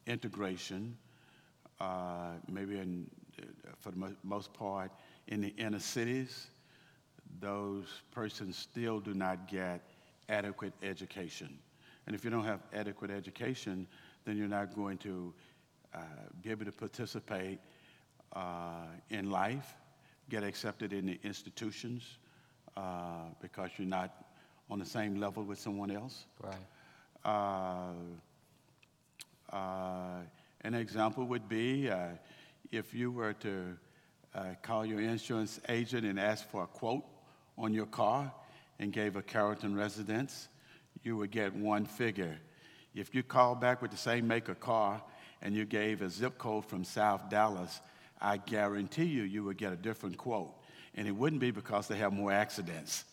[0.05, 0.97] integration,
[1.79, 3.09] uh, maybe in,
[3.39, 3.45] uh,
[3.79, 4.91] for the mo- most part
[5.27, 6.47] in the inner cities,
[7.39, 9.81] those persons still do not get
[10.29, 11.57] adequate education.
[12.05, 13.85] And if you don't have adequate education,
[14.27, 15.33] then you're not going to
[15.95, 15.99] uh,
[16.43, 17.59] be able to participate
[18.33, 19.73] uh, in life,
[20.29, 22.03] get accepted in the institutions,
[22.75, 24.25] uh, because you're not
[24.69, 26.25] on the same level with someone else.
[26.43, 26.55] Right.
[27.23, 27.93] Uh,
[29.55, 30.19] uh,
[30.61, 32.09] an example would be uh,
[32.69, 33.77] if you were to
[34.35, 37.05] uh, call your insurance agent and ask for a quote
[37.57, 38.29] on your car
[38.77, 40.49] and gave a Carrollton residence,
[41.01, 42.37] you would get one figure.
[42.97, 45.03] If you call back with the same make of car
[45.43, 47.79] and you gave a zip code from South Dallas,
[48.19, 50.55] I guarantee you, you would get a different quote.
[50.95, 53.05] And it wouldn't be because they have more accidents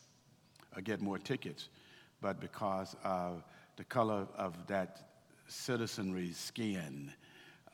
[0.75, 1.69] or get more tickets,
[2.23, 3.45] but because of
[3.77, 5.11] the color of that
[5.49, 7.13] citizenry's skin.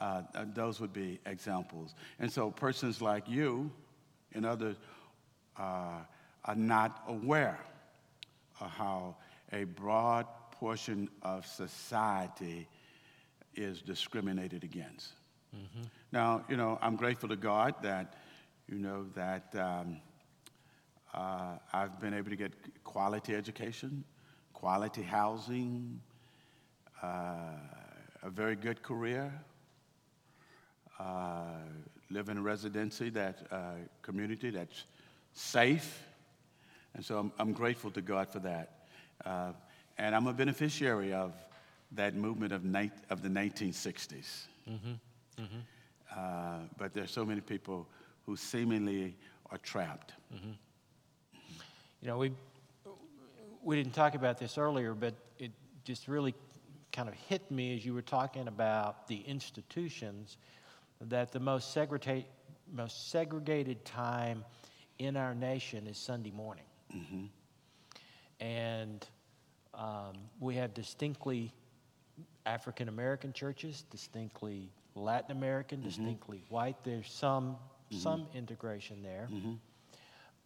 [0.01, 1.95] Uh, uh, those would be examples.
[2.19, 3.71] And so persons like you
[4.35, 4.77] and others
[5.57, 6.01] uh,
[6.45, 7.61] are not aware
[8.61, 9.17] of how
[9.53, 10.27] a broad
[10.61, 12.69] portion of society
[13.57, 15.15] is discriminated against.
[16.13, 18.15] Now, you know, I'm grateful to God that,
[18.69, 19.97] you know, that um,
[21.15, 22.53] uh, I've been able to get
[22.85, 24.05] quality education,
[24.53, 25.99] quality housing,
[27.03, 27.07] uh,
[28.23, 29.33] a very good career,
[30.99, 31.65] uh,
[32.11, 33.59] live in a residency that uh,
[34.03, 34.85] community that's
[35.33, 36.05] safe,
[36.95, 38.69] and so I'm, I'm grateful to God for that.
[40.01, 41.35] And I'm a beneficiary of
[41.93, 44.47] that movement of, ni- of the 1960s.
[44.67, 44.93] Mm-hmm.
[45.39, 45.45] Mm-hmm.
[46.17, 47.87] Uh, but there's so many people
[48.25, 49.15] who seemingly
[49.51, 50.15] are trapped.
[50.35, 50.53] Mm-hmm.
[52.01, 52.33] You know, we,
[53.63, 55.51] we didn't talk about this earlier, but it
[55.85, 56.35] just really
[56.93, 60.39] kind of hit me as you were talking about the institutions
[61.03, 62.25] that the most, segregate,
[62.73, 64.47] most segregated time
[64.99, 66.65] in our nation is Sunday morning.
[68.41, 69.07] And
[69.75, 71.53] um, we have distinctly
[72.47, 76.77] African American churches, distinctly Latin American, distinctly white.
[76.85, 77.57] There's some,
[77.91, 79.29] some integration there.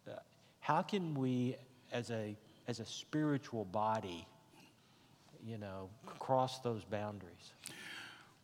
[0.07, 0.19] Uh,
[0.59, 1.55] how can we,
[1.91, 2.35] as a,
[2.67, 4.27] as a spiritual body,
[5.45, 7.53] you know, cross those boundaries?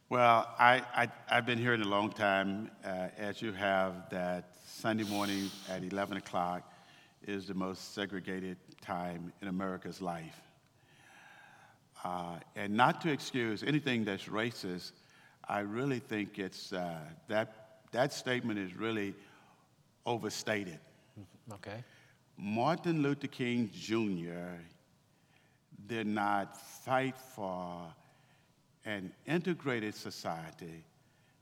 [0.09, 5.05] Well, I, I, I've been hearing a long time, uh, as you have, that Sunday
[5.05, 6.69] morning at 11 o'clock
[7.25, 10.41] is the most segregated time in America's life.
[12.03, 14.93] Uh, and not to excuse anything that's racist,
[15.47, 19.13] I really think it's, uh, that, that statement is really
[20.05, 20.79] overstated.
[21.53, 21.83] Okay.
[22.37, 24.57] Martin Luther King Jr.
[25.87, 27.93] did not fight for
[28.85, 30.83] an integrated society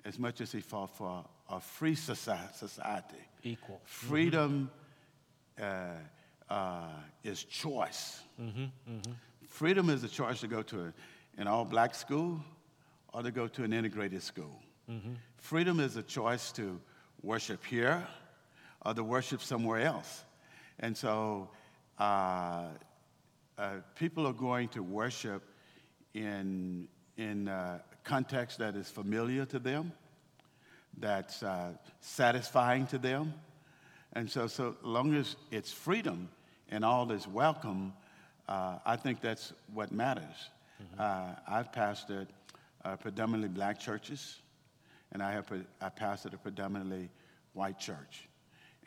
[0.06, 3.24] as much as he fought for a free society.
[3.44, 3.82] Equal.
[3.86, 4.70] Freedom
[5.58, 5.64] mm-hmm.
[6.52, 6.88] uh, uh,
[7.24, 8.22] is choice.
[8.42, 9.12] Mm-hmm, mm-hmm.
[9.50, 10.94] Freedom is the choice to go to a,
[11.38, 12.40] an all black school
[13.14, 14.62] or to go to an integrated school.
[14.90, 15.14] Mm-hmm.
[15.38, 16.80] Freedom is a choice to
[17.24, 18.08] worship here
[18.86, 20.24] or to worship somewhere else.
[20.80, 21.50] And so
[21.98, 22.68] uh,
[23.58, 25.44] uh, people are going to worship
[26.14, 29.92] in, in a context that is familiar to them,
[30.98, 33.34] that's uh, satisfying to them.
[34.14, 36.30] And so, so long as it's freedom
[36.70, 37.94] and all is welcome,
[38.50, 40.50] uh, I think that's what matters.
[40.82, 41.00] Mm-hmm.
[41.00, 42.28] Uh, I've pastored
[42.84, 44.40] uh, predominantly black churches,
[45.12, 45.46] and I have
[45.80, 47.10] I pastored a predominantly
[47.54, 48.28] white church.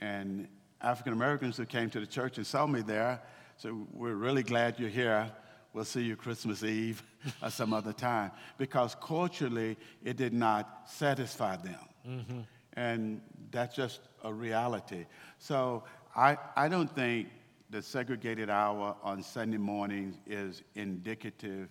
[0.00, 0.48] And
[0.80, 3.22] African Americans who came to the church and saw me there,
[3.56, 5.30] so we're really glad you're here.
[5.72, 7.02] We'll see you Christmas Eve
[7.42, 8.32] or some other time.
[8.58, 11.78] Because culturally, it did not satisfy them.
[12.06, 12.40] Mm-hmm.
[12.74, 13.20] And
[13.52, 15.06] that's just a reality.
[15.38, 15.84] So
[16.16, 17.28] I, I don't think
[17.72, 21.68] the segregated hour on Sunday mornings is indicative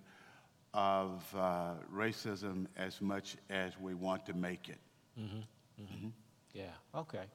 [0.74, 4.80] of uh, racism as much as we want to make it.
[5.20, 5.84] Mm-hmm.
[5.84, 6.08] Mm-hmm.
[6.54, 6.64] Yeah,
[6.96, 7.26] okay.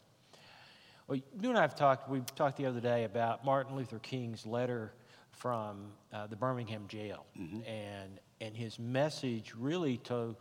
[1.06, 4.44] Well, you and I have talked, we talked the other day about Martin Luther King's
[4.44, 4.92] letter
[5.30, 7.60] from uh, the Birmingham jail mm-hmm.
[7.68, 10.34] and, and his message really to,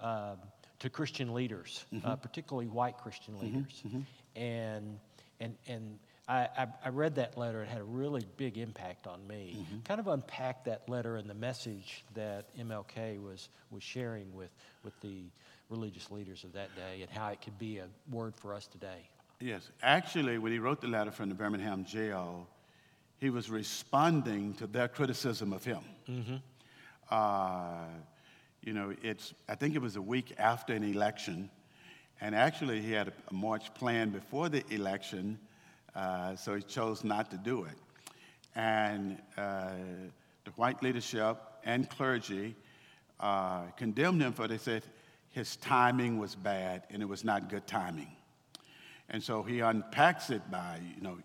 [0.00, 0.36] uh,
[0.78, 2.14] to Christian leaders, uh, mm-hmm.
[2.22, 3.56] particularly white Christian mm-hmm.
[3.56, 3.82] leaders.
[3.84, 4.40] Mm-hmm.
[4.40, 4.98] And,
[5.40, 7.62] and, and I, I, I, read that letter.
[7.62, 9.56] It had a really big impact on me.
[9.58, 9.80] Mm-hmm.
[9.80, 14.50] Kind of unpack that letter and the message that MLK was, was sharing with,
[14.84, 15.24] with the
[15.68, 19.08] religious leaders of that day and how it could be a word for us today.
[19.40, 19.70] Yes.
[19.82, 22.46] Actually, when he wrote the letter from the Birmingham jail,
[23.18, 25.80] he was responding to their criticism of him.
[26.08, 26.36] Mm-hmm.
[27.10, 27.86] Uh,
[28.62, 31.50] you know, it's, I think it was a week after an election,
[32.20, 35.38] and actually he had a march planned before the election,
[35.94, 37.76] uh, so he chose not to do it.
[38.54, 39.70] And uh,
[40.44, 42.54] the white leadership and clergy
[43.20, 44.82] uh, condemned him for they said
[45.30, 48.10] his timing was bad and it was not good timing.
[49.08, 51.18] And so he unpacks it by, you know,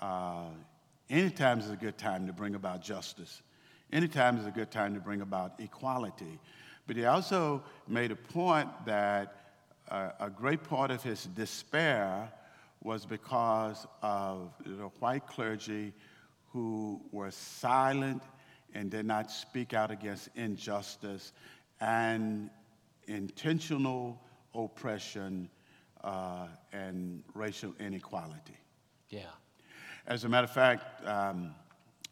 [0.00, 0.50] uh,
[1.10, 3.42] anytime is a good time to bring about justice.
[3.92, 6.38] Anytime is a good time to bring about equality.
[6.86, 9.34] But he also made a point that
[9.88, 12.32] uh, a great part of his despair
[12.86, 15.92] was because of the white clergy
[16.52, 18.22] who were silent
[18.74, 21.32] and did not speak out against injustice
[21.80, 22.48] and
[23.08, 24.22] intentional
[24.54, 25.50] oppression
[26.04, 28.56] uh, and racial inequality.
[29.10, 29.22] Yeah.
[30.06, 31.56] As a matter of fact, um,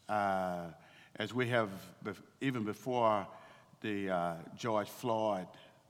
[0.08, 0.66] uh,
[1.20, 1.70] as we have,
[2.04, 3.24] bef- even before
[3.80, 5.46] the uh, George Floyd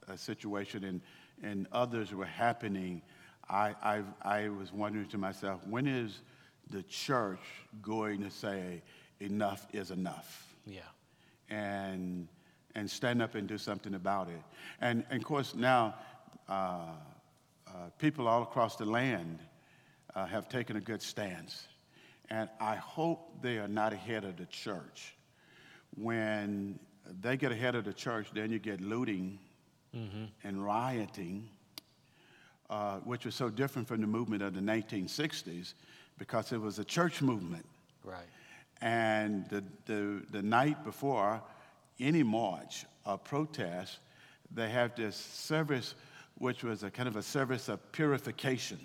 [0.07, 1.01] uh, situation and,
[1.42, 3.01] and others were happening,
[3.48, 6.20] I, I, I was wondering to myself, when is
[6.70, 7.40] the church
[7.83, 8.83] going to say
[9.20, 10.54] enough is enough?
[10.66, 10.80] Yeah.
[11.50, 12.28] And,
[12.74, 14.42] and stand up and do something about it.
[14.80, 15.94] And, and of course, now,
[16.48, 16.87] uh,
[17.66, 19.40] uh, people all across the land
[20.14, 21.66] uh, have taken a good stance.
[22.30, 25.14] And I hope they are not ahead of the church.
[25.96, 26.78] When
[27.20, 29.38] they get ahead of the church, then you get looting
[29.94, 30.24] mm-hmm.
[30.42, 31.48] and rioting,
[32.74, 35.74] uh, which was so different from the movement of the 1960s
[36.18, 37.64] because it was a church movement.
[38.02, 38.26] Right.
[38.80, 41.40] And the, the, the night before
[42.00, 43.98] any march or protest,
[44.52, 45.94] they have this service
[46.38, 48.80] which was a kind of a service of purification.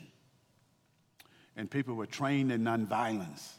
[1.57, 3.53] And people were trained in nonviolence.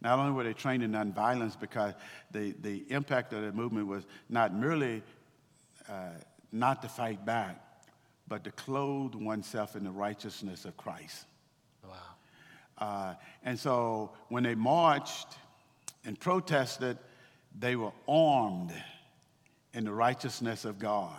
[0.00, 1.94] Not only were they trained in nonviolence because
[2.32, 5.04] the, the impact of the movement was not merely
[5.88, 6.08] uh,
[6.50, 7.67] not to fight back,
[8.28, 11.26] but to clothe oneself in the righteousness of Christ.
[11.82, 11.94] Wow.
[12.78, 15.28] Uh, and so when they marched
[16.04, 16.98] and protested,
[17.58, 18.72] they were armed
[19.72, 21.16] in the righteousness of God.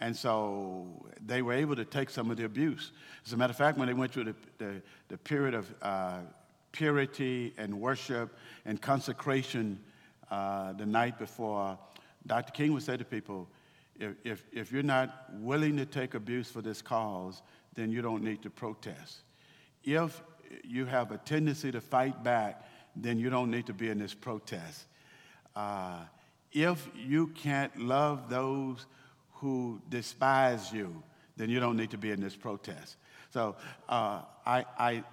[0.00, 0.86] And so
[1.26, 2.92] they were able to take some of the abuse.
[3.26, 6.18] As a matter of fact, when they went through the, the, the period of uh,
[6.70, 9.80] purity and worship and consecration
[10.30, 11.76] uh, the night before,
[12.26, 12.52] Dr.
[12.52, 13.48] King would say to people,
[13.98, 17.42] if, if, if you're not willing to take abuse for this cause,
[17.74, 19.18] then you don't need to protest.
[19.84, 20.22] If
[20.64, 22.64] you have a tendency to fight back,
[22.96, 24.86] then you don't need to be in this protest.
[25.54, 26.00] Uh,
[26.52, 28.86] if you can't love those
[29.34, 31.02] who despise you,
[31.36, 32.96] then you don't need to be in this protest.
[33.30, 33.56] So
[33.88, 35.04] uh, I, I,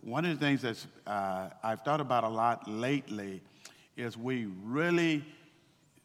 [0.00, 3.42] one of the things that uh, I've thought about a lot lately
[3.96, 5.24] is we really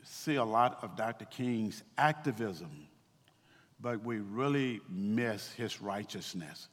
[0.04, 1.26] see a lot of Dr.
[1.26, 2.88] King's activism,
[3.80, 6.70] but we really miss his righteousness.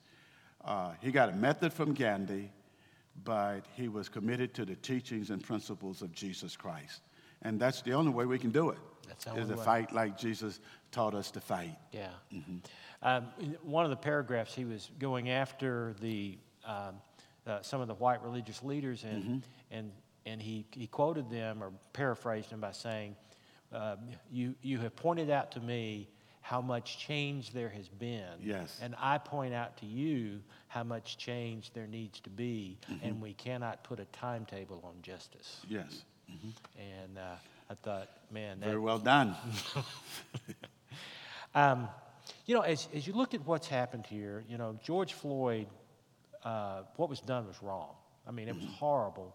[0.64, 2.50] Uh, he got a method from Gandhi,
[3.24, 7.02] but he was committed to the teachings and principles of Jesus Christ.
[7.42, 8.78] And that's the only way we can do it.
[9.06, 9.64] That's the is to way.
[9.64, 10.60] fight like Jesus
[10.90, 11.76] taught us to fight.
[11.92, 12.08] Yeah.
[13.02, 13.26] Um,
[13.62, 16.96] one of the paragraphs, he was going after the um,
[17.46, 19.92] uh, some of the white religious leaders, and and
[20.26, 23.16] and he, he quoted them or paraphrased them by saying,
[23.72, 23.98] um,
[24.30, 26.08] "You you have pointed out to me."
[26.40, 28.38] How much change there has been.
[28.40, 28.78] Yes.
[28.80, 33.32] And I point out to you how much change there needs to be, and we
[33.32, 35.62] cannot put a timetable on justice.
[35.68, 36.04] Yes.
[36.78, 37.34] And uh,
[37.68, 39.34] I thought, man, that, Very well done.
[41.56, 41.88] Um,
[42.44, 45.66] you know, as, as you look at what's happened here, you know, George Floyd,
[46.44, 47.94] uh, what was done was wrong.
[48.28, 49.34] I mean, it was horrible.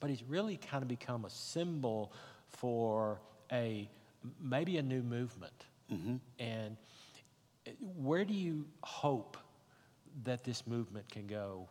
[0.00, 2.12] But he's really kind of become a symbol
[2.48, 3.20] for
[3.52, 3.88] a
[4.40, 5.52] maybe a new movement.
[6.40, 6.76] And
[7.66, 9.36] uh, where do you hope
[10.24, 11.68] that this movement can go?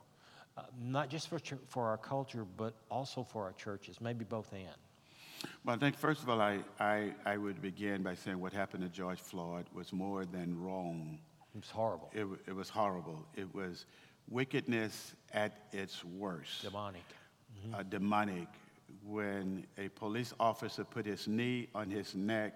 [0.58, 4.64] Uh, not just for, for our culture, but also for our churches, maybe both and.
[5.66, 8.84] Well, I think, first of all, I, I, I would begin by saying what happened
[8.84, 11.20] to George Floyd was more than wrong.
[11.54, 13.26] It was horrible, It, it was horrible.
[13.36, 13.86] It was
[14.30, 16.62] wickedness at its worst.
[16.64, 17.04] demonic.
[17.74, 18.48] Uh, demonic
[19.06, 22.54] when a police officer put his knee on his neck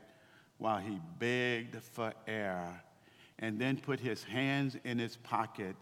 [0.57, 2.83] while he begged for air
[3.39, 5.75] and then put his hands in his pocket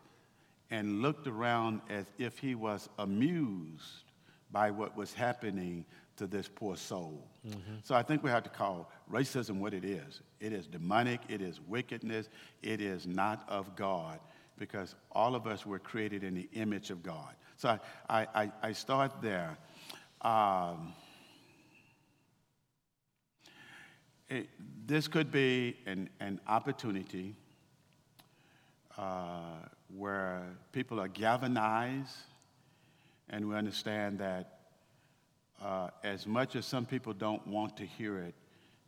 [0.69, 4.03] and looked around as if he was amused
[4.51, 5.85] by what was happening
[6.17, 7.23] to this poor soul.
[7.83, 10.21] So I think we have to call racism what it is.
[10.39, 12.29] It is demonic, it is wickedness,
[12.61, 14.19] it is not of God
[14.57, 17.35] because all of us were created in the image of God.
[17.57, 17.79] So
[18.09, 19.57] I, I, I- start there.
[20.21, 20.93] Um,
[24.29, 24.49] it-
[24.85, 27.35] this could be an, an opportunity
[28.97, 29.55] uh,
[29.95, 32.15] where people are galvanized,
[33.29, 34.59] and we understand that
[35.61, 38.35] uh, as much as some people don't want to hear it,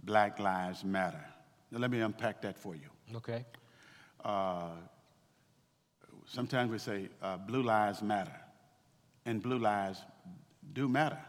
[0.03, 1.25] Black Lives Matter.
[1.71, 2.89] Now, let me unpack that for you.
[3.15, 3.45] Okay.
[4.23, 4.69] Uh,
[6.25, 8.39] sometimes we say uh, blue lives matter,
[9.29, 10.01] and blue lives
[10.73, 11.19] do matter.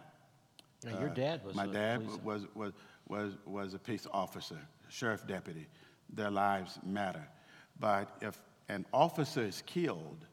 [0.84, 2.72] Now, your Uh, dad was my a dad police- was, was,
[3.09, 5.66] was, was a peace officer, sheriff deputy.
[6.12, 7.26] Their lives matter.
[7.78, 10.26] But if an officer is killed,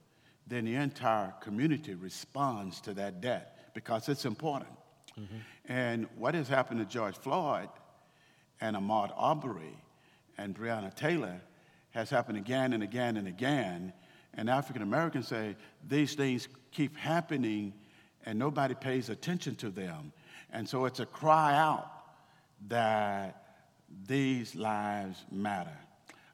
[0.47, 4.71] then the entire community responds to that death because it's important.
[5.67, 7.69] And what has happened to George Floyd
[8.61, 9.75] and Ahmaud Arbery
[10.37, 11.41] and Breonna Taylor
[11.91, 13.93] has happened again and again and again.
[14.33, 15.55] And African Americans say
[15.87, 17.73] these things keep happening
[18.25, 20.11] and nobody pays attention to them.
[20.51, 21.91] And so it's a cry out
[22.67, 23.43] that
[24.07, 25.77] these lives matter.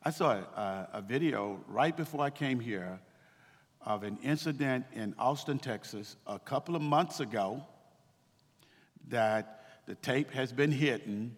[0.03, 2.99] I saw a, a video right before I came here
[3.85, 7.63] of an incident in Austin, Texas, a couple of months ago
[9.09, 11.35] that the tape has been hidden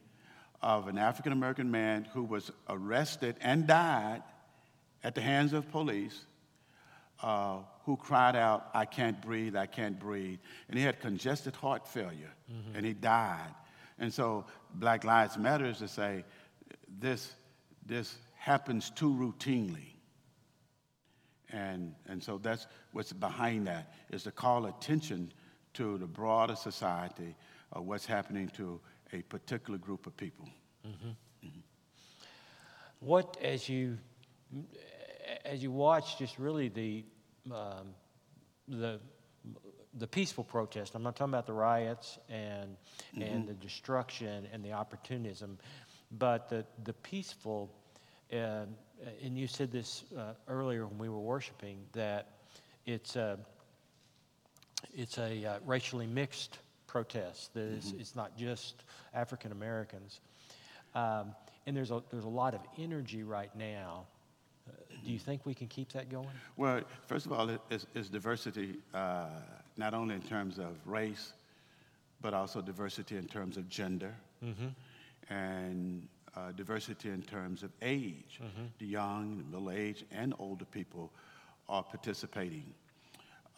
[0.62, 4.24] of an African American man who was arrested and died
[5.04, 6.26] at the hands of police
[7.22, 10.40] uh, who cried out, I can't breathe, I can't breathe.
[10.70, 12.76] And he had congested heart failure mm-hmm.
[12.76, 13.54] and he died.
[14.00, 16.26] And so Black Lives Matter is to say
[17.00, 17.34] this,
[17.86, 19.94] this happens too routinely.
[21.52, 25.32] And, and so that's what's behind that is to call attention
[25.76, 27.36] to the broader society
[27.72, 28.80] of what's happening to
[29.14, 30.50] a particular group of people.
[30.86, 31.10] Mm-hmm.
[31.48, 31.60] Mm-hmm.
[33.00, 33.98] What, as you,
[35.44, 37.04] as you watch just really the,
[37.52, 37.94] um,
[38.68, 39.00] the,
[39.98, 42.76] the peaceful protest, I'm not talking about the riots and,
[43.22, 45.58] and the destruction and the opportunism,
[46.12, 47.72] but the, the peaceful,
[48.34, 48.66] uh,
[49.24, 52.30] and you said this uh, earlier when we were worshiping, that
[52.86, 53.38] it's a,
[54.94, 57.54] it's a uh, racially mixed protest.
[57.54, 60.20] That is, it's not just African Americans.
[60.94, 61.36] Um,
[61.68, 64.06] and there's a, there's a lot of energy right now.
[65.06, 66.28] Do you think we can keep that going?
[66.58, 69.28] Well, first of all, it's, it's diversity uh,
[69.78, 71.34] not only in terms of race,
[72.22, 74.14] but also diversity in terms of gender,
[75.30, 78.40] and uh, diversity in terms of age.
[78.80, 81.12] The young, the middle aged, and older people
[81.70, 82.66] are participating.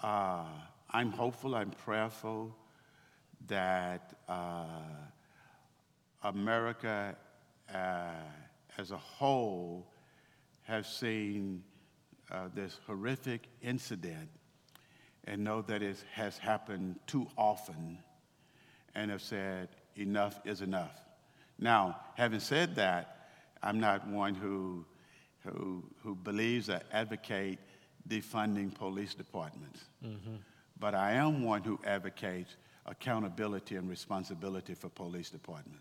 [0.03, 0.43] Uh,
[0.91, 2.53] I'm hopeful, I'm prayerful
[3.47, 4.63] that uh,
[6.23, 7.15] America
[7.73, 8.09] uh,
[8.77, 9.85] as a whole
[10.68, 11.63] have seen
[12.30, 14.30] uh, this horrific incident
[15.24, 17.97] and know that it has happened too often
[18.93, 20.91] and have said enough is enough.
[21.57, 23.30] Now, having said that,
[23.63, 24.86] I'm not one who,
[25.45, 27.59] who, who believes or advocate
[28.07, 29.86] defunding police departments.
[30.05, 30.36] Mm-hmm.
[30.80, 35.80] But I am one who advocates accountability and responsibility for police departments.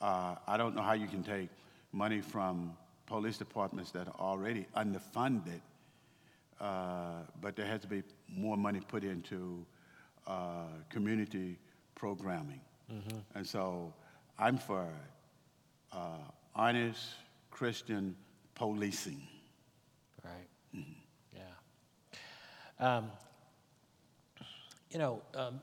[0.00, 1.48] Uh, I don't know how you can take
[1.92, 2.76] money from
[3.06, 5.60] police departments that are already underfunded,
[6.60, 9.64] uh, but there has to be more money put into
[10.26, 11.58] uh, community
[11.94, 12.60] programming.
[12.92, 13.18] Mm-hmm.
[13.34, 13.92] And so
[14.38, 14.88] I'm for
[15.92, 15.98] uh,
[16.54, 17.00] honest
[17.50, 18.16] Christian
[18.54, 19.22] policing.
[20.24, 20.48] Right.
[20.74, 21.36] Mm-hmm.
[22.80, 22.96] Yeah.
[22.96, 23.10] Um,
[24.90, 25.60] you know, um,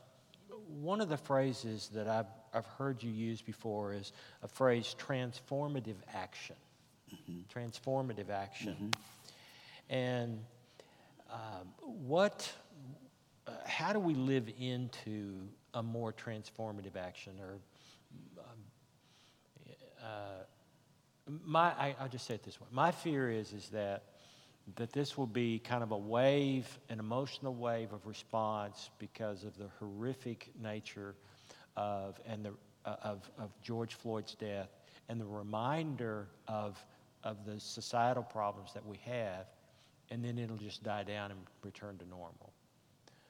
[0.80, 4.12] one of the phrases that I've, I've heard you use before is
[4.42, 6.56] a phrase transformative action.
[7.14, 7.58] Mm-hmm.
[7.58, 8.74] Transformative action.
[8.74, 9.94] Mm-hmm.
[9.94, 10.38] And
[11.30, 12.50] um, what,
[13.46, 17.32] uh, how do we live into a more transformative action?
[17.40, 17.58] Or
[18.38, 18.44] um,
[20.02, 22.66] uh, my, I, will just say it this way.
[22.70, 24.04] My fear is, is that
[24.76, 29.56] that this will be kind of a wave, an emotional wave of response because of
[29.58, 31.14] the horrific nature
[31.76, 32.52] of, and the,
[32.84, 34.68] uh, of, of George Floyd's death
[35.08, 36.82] and the reminder of,
[37.24, 39.46] of the societal problems that we have,
[40.10, 42.52] and then it'll just die down and return to normal.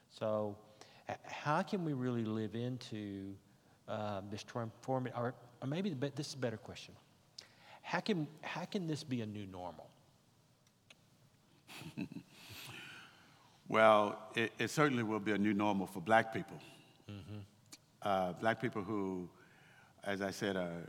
[0.09, 0.57] So,
[1.23, 3.35] how can we really live into
[3.87, 6.93] uh, this transformative, or, or maybe the, this is a better question.
[7.81, 9.89] How can, how can this be a new normal?
[13.67, 16.57] well, it, it, certainly will be a new normal for black people.
[17.09, 17.39] Mm-hmm.
[18.01, 19.27] Uh, black people who,
[20.05, 20.87] as I said, are,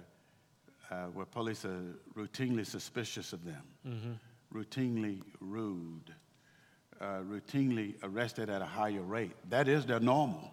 [0.94, 1.82] uh, where police are
[2.16, 4.58] routinely suspicious of them, mm-hmm.
[4.58, 6.14] routinely rude,
[7.00, 9.32] uh, routinely arrested at a higher rate.
[9.48, 10.50] That is their normal.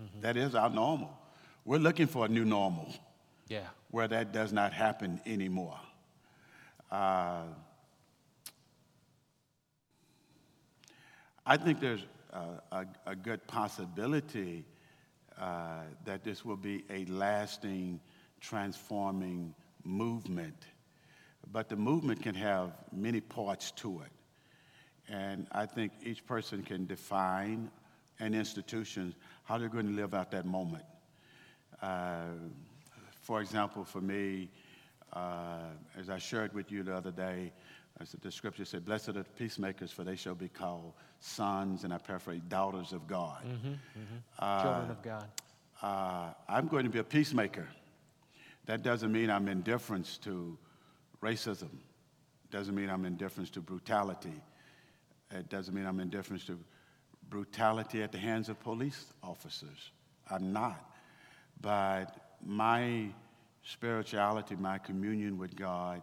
[0.00, 0.20] Mm-hmm.
[0.20, 1.16] That is our normal.
[1.64, 2.92] We're looking for a new normal.
[3.48, 3.66] Yeah.
[3.90, 5.78] Where that does not happen anymore.
[6.90, 7.42] Uh,
[11.44, 14.64] I think there's a, a, a good possibility
[15.38, 18.00] uh, that this will be a lasting,
[18.40, 19.54] transforming
[19.86, 20.66] movement.
[21.52, 24.12] But the movement can have many parts to it.
[25.08, 27.70] And I think each person can define
[28.18, 29.14] an institution
[29.44, 30.84] how they're going to live out that moment.
[31.80, 32.24] Uh,
[33.22, 34.50] for example, for me,
[35.12, 35.58] uh,
[35.98, 37.52] as I shared with you the other day,
[38.00, 41.94] as the scripture said, Blessed are the peacemakers, for they shall be called sons, and
[41.94, 43.42] I paraphrase, daughters of God.
[43.44, 44.16] Mm-hmm, mm-hmm.
[44.38, 45.26] Uh, Children of God.
[45.82, 47.68] Uh, I'm going to be a peacemaker.
[48.66, 50.58] That doesn't mean I'm indifferent to
[51.22, 51.70] racism.
[52.44, 54.42] It Doesn't mean I'm indifferent to brutality.
[55.30, 56.58] It doesn't mean I'm indifferent to
[57.28, 59.90] brutality at the hands of police officers.
[60.30, 60.90] I'm not.
[61.60, 63.08] But my
[63.62, 66.02] spirituality, my communion with God,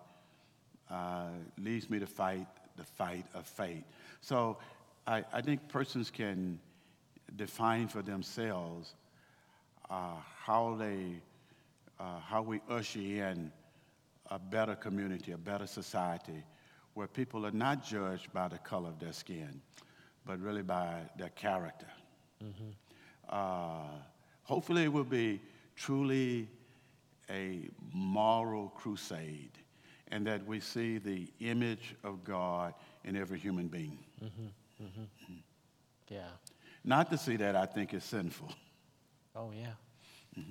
[0.90, 3.84] uh, leads me to fight the fight of faith.
[4.22, 4.58] So
[5.06, 6.60] I, I think persons can
[7.36, 8.96] define for themselves
[9.90, 11.22] uh, how they,
[12.00, 13.52] uh, how we usher in
[14.30, 16.44] a better community, a better society,
[16.94, 19.62] where people are not judged by the color of their skin,
[20.26, 21.88] but really by their character.
[22.44, 22.70] Mm-hmm.
[23.30, 23.98] Uh,
[24.44, 25.42] hopefully, it will be
[25.76, 26.48] truly
[27.30, 29.52] a moral crusade
[30.10, 32.74] and that we see the image of God
[33.04, 33.98] in every human being.
[34.24, 34.86] Mm-hmm.
[34.86, 35.34] Mm-hmm.
[36.10, 36.20] Yeah.
[36.84, 38.52] Not to see that I think is sinful.
[39.36, 40.44] Oh, yeah.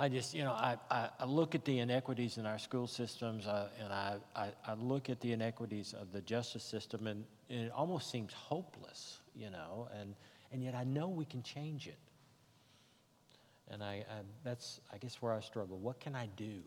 [0.00, 3.46] I just, you know, I, I, I, look at the inequities in our school systems
[3.46, 7.66] uh, and I, I, I, look at the inequities of the justice system and, and,
[7.66, 10.14] it almost seems hopeless, you know, and,
[10.52, 11.98] and yet I know we can change it.
[13.68, 15.76] And I, I that's, I guess, where I struggle.
[15.76, 16.62] What can I do?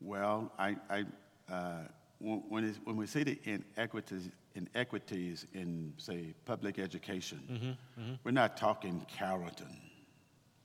[0.00, 1.04] Well, I, I,
[1.52, 1.88] uh,
[2.22, 8.14] when, when we see the inequities, inequities in, say, public education, mm-hmm, mm-hmm.
[8.24, 9.76] we're not talking Carrollton.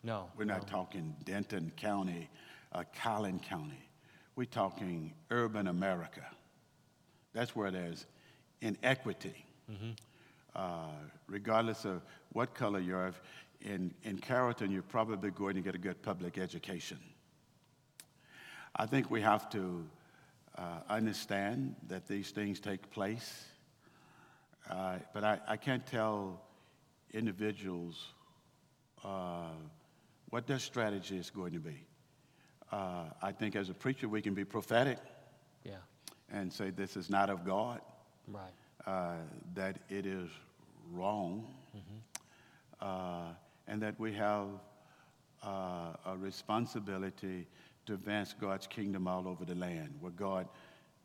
[0.03, 0.29] No.
[0.37, 0.67] We're not no.
[0.67, 2.29] talking Denton County,
[2.73, 3.89] uh, Collin County.
[4.35, 6.25] We're talking urban America.
[7.33, 8.05] That's where there's
[8.61, 9.45] inequity.
[9.71, 9.91] Mm-hmm.
[10.55, 10.91] Uh,
[11.27, 12.01] regardless of
[12.33, 13.13] what color you're
[13.61, 16.99] in, in Carrollton, you're probably going to get a good public education.
[18.75, 19.83] I think we have to
[20.57, 23.45] uh, understand that these things take place,
[24.69, 26.41] uh, but I, I, can't tell
[27.13, 28.13] individuals
[29.03, 29.51] uh,
[30.29, 31.85] what their strategy is going to be.
[32.71, 34.97] Uh, I think as a preacher, we can be prophetic
[35.63, 35.75] yeah.
[36.31, 37.79] and say this is not of God,
[38.27, 38.43] right.
[38.85, 39.15] Uh,
[39.53, 40.29] that it is
[40.91, 41.45] wrong.
[41.75, 42.87] Mm-hmm.
[42.87, 43.33] uh,
[43.67, 44.47] and that we have
[45.43, 47.47] uh, a responsibility
[47.87, 50.47] to advance God's kingdom all over the land, where God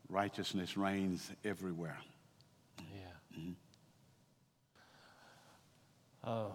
[0.09, 1.97] righteousness reigns everywhere.
[2.79, 3.39] Yeah.
[3.39, 3.51] Mm-hmm.
[6.25, 6.51] Oh,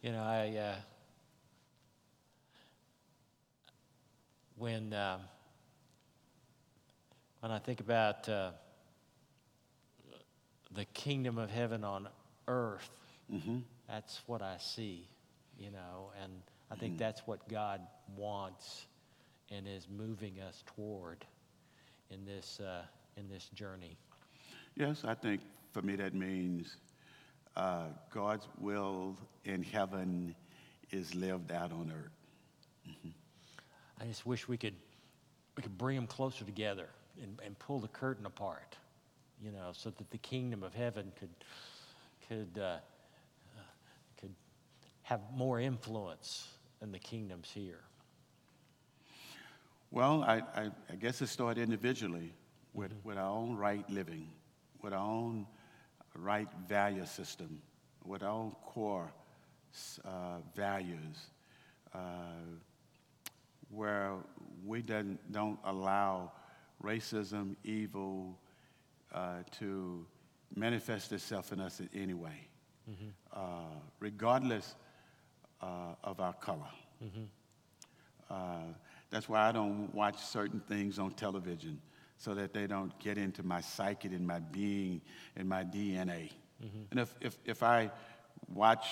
[0.00, 0.74] you know, I uh,
[4.56, 5.20] when um,
[7.40, 8.50] when I think about uh,
[10.72, 12.08] the kingdom of heaven on
[12.46, 12.90] earth,
[13.32, 13.58] mm-hmm.
[13.88, 15.08] that's what I see,
[15.58, 16.32] you know, and
[16.70, 16.98] I think mm-hmm.
[16.98, 17.80] that's what God
[18.16, 18.86] wants
[19.50, 21.24] and is moving us toward
[22.10, 22.82] in this uh,
[23.16, 23.96] in this journey.
[24.74, 25.40] Yes, I think
[25.72, 26.76] for me that means
[27.56, 30.34] uh, God's will in heaven
[30.90, 32.12] is lived out on earth.
[32.88, 33.08] Mm-hmm.
[34.00, 34.74] I just wish we could
[35.56, 36.88] we could bring them closer together
[37.22, 38.76] and, and pull the curtain apart,
[39.42, 41.30] you know, so that the kingdom of heaven could
[42.28, 42.76] could uh,
[43.56, 43.60] uh,
[44.20, 44.34] could
[45.02, 46.48] have more influence
[46.80, 47.80] than the kingdoms here.
[49.90, 52.32] Well, I, I, I guess it started individually
[52.74, 53.08] with, mm-hmm.
[53.08, 54.28] with our own right living,
[54.82, 55.46] with our own
[56.14, 57.60] right value system,
[58.04, 59.12] with our own core
[60.04, 61.30] uh, values,
[61.94, 61.98] uh,
[63.70, 64.14] where
[64.64, 66.32] we don't, don't allow
[66.82, 68.38] racism, evil
[69.14, 70.04] uh, to
[70.54, 72.48] manifest itself in us in any way,
[72.90, 73.08] mm-hmm.
[73.32, 74.74] Uh, regardless
[75.60, 76.70] uh, of our color.
[77.02, 77.24] Mm-hmm.
[78.30, 78.72] Uh,
[79.10, 81.80] that's why I don't watch certain things on television
[82.18, 85.00] so that they don't get into my psyche and my being
[85.36, 86.30] and my DNA.
[86.62, 86.82] Mm-hmm.
[86.90, 87.90] And if, if, if I
[88.52, 88.86] watch,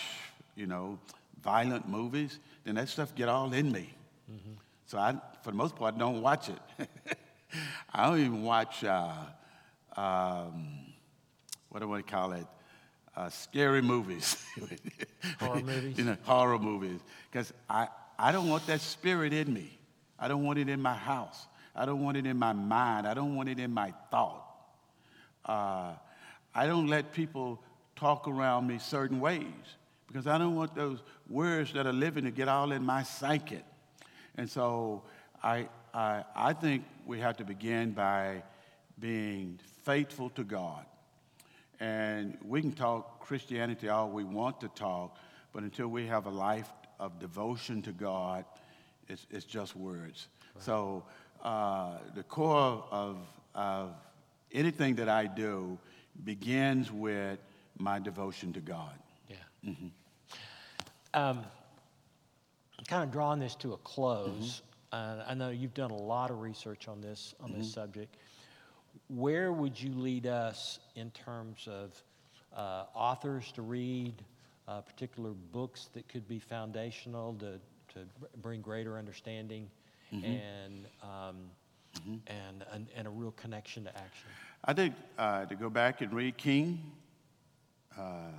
[0.54, 0.98] you know,
[1.42, 3.90] violent movies, then that stuff get all in me.
[4.30, 4.52] Mm-hmm.
[4.86, 6.88] So I, for the most part, don't watch it.
[7.92, 9.12] I don't even watch, uh,
[9.96, 10.68] um,
[11.68, 12.46] what do I call it?
[13.16, 14.44] Uh, scary movies.
[15.40, 15.98] horror movies?
[15.98, 17.00] you know, horror movies.
[17.30, 17.88] Because I,
[18.18, 19.78] I don't want that spirit in me.
[20.18, 21.46] I don't want it in my house.
[21.76, 23.06] I don't want it in my mind.
[23.06, 24.44] I don't want it in my thought.
[25.44, 25.92] Uh,
[26.54, 27.60] I don't let people
[27.96, 29.44] talk around me certain ways
[30.06, 33.60] because I don't want those words that are living to get all in my psyche.
[34.36, 35.02] And so
[35.42, 38.42] I, I, I think we have to begin by
[38.98, 40.84] being faithful to God.
[41.80, 45.16] And we can talk Christianity all we want to talk,
[45.52, 46.70] but until we have a life
[47.00, 48.44] of devotion to God,
[49.08, 50.28] it's, it's just words.
[50.54, 50.64] Right.
[50.64, 51.04] So
[51.42, 53.18] uh, the core of,
[53.54, 53.94] of
[54.52, 55.78] anything that I do
[56.24, 57.38] begins with
[57.78, 58.94] my devotion to God.
[59.28, 59.36] Yeah.
[59.66, 59.86] Mm-hmm.
[61.12, 61.44] Um,
[62.88, 64.62] kind of drawing this to a close.
[64.92, 65.20] Mm-hmm.
[65.20, 67.58] Uh, I know you've done a lot of research on this on mm-hmm.
[67.60, 68.16] this subject.
[69.08, 72.02] Where would you lead us in terms of
[72.56, 74.14] uh, authors to read,
[74.66, 77.60] uh, particular books that could be foundational to
[77.94, 78.00] to
[78.42, 79.70] bring greater understanding
[80.12, 80.24] mm-hmm.
[80.24, 81.36] and, um,
[81.96, 82.16] mm-hmm.
[82.26, 84.28] and, and, and, a real connection to action.
[84.64, 86.80] I think uh, to go back and read King,
[87.98, 88.30] uh,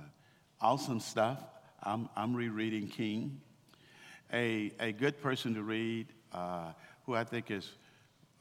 [0.60, 1.42] awesome stuff.
[1.82, 3.40] I'm, I'm rereading King.
[4.32, 6.72] A, a good person to read, uh,
[7.06, 7.70] who I think is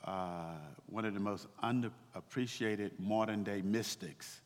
[0.03, 0.55] uh,
[0.87, 1.47] one of the most
[2.15, 4.41] underappreciated modern day mystics,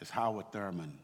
[0.00, 0.98] is Howard Thurman.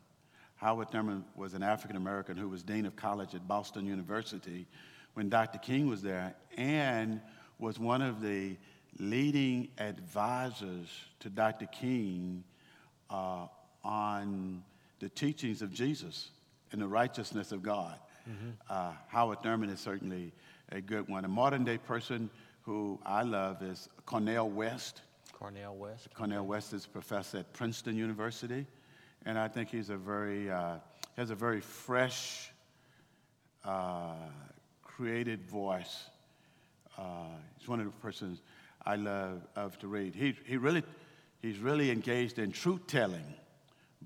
[0.57, 4.67] Howard Thurman was an African American who was dean of college at Boston University
[5.15, 5.59] when Dr.
[5.59, 7.21] King was there and
[7.59, 8.57] was one of the
[8.99, 10.89] leading advisors
[11.21, 11.67] to Dr.
[11.67, 12.43] King
[13.11, 13.47] uh,
[13.85, 14.63] on
[14.99, 16.31] the teachings of Jesus
[16.73, 17.99] and the righteousness of God.
[18.29, 18.51] Mm-hmm.
[18.69, 20.33] Uh, Howard Thurman is certainly
[20.73, 21.25] a good one.
[21.25, 22.29] A modern day person
[22.63, 25.03] who I love is Cornel West.
[25.39, 26.09] Cornel West.
[26.15, 28.67] Cornel West is a professor at Princeton University,
[29.25, 30.79] and I think he's a very uh,
[31.17, 32.51] has a very fresh
[33.65, 34.15] uh,
[34.83, 36.05] created voice.
[36.97, 37.03] Uh,
[37.57, 38.41] he's one of the persons
[38.85, 40.15] I love of to read.
[40.15, 40.83] He, he really,
[41.41, 43.35] he's really engaged in truth telling,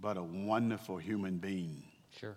[0.00, 1.82] but a wonderful human being.
[2.18, 2.36] Sure.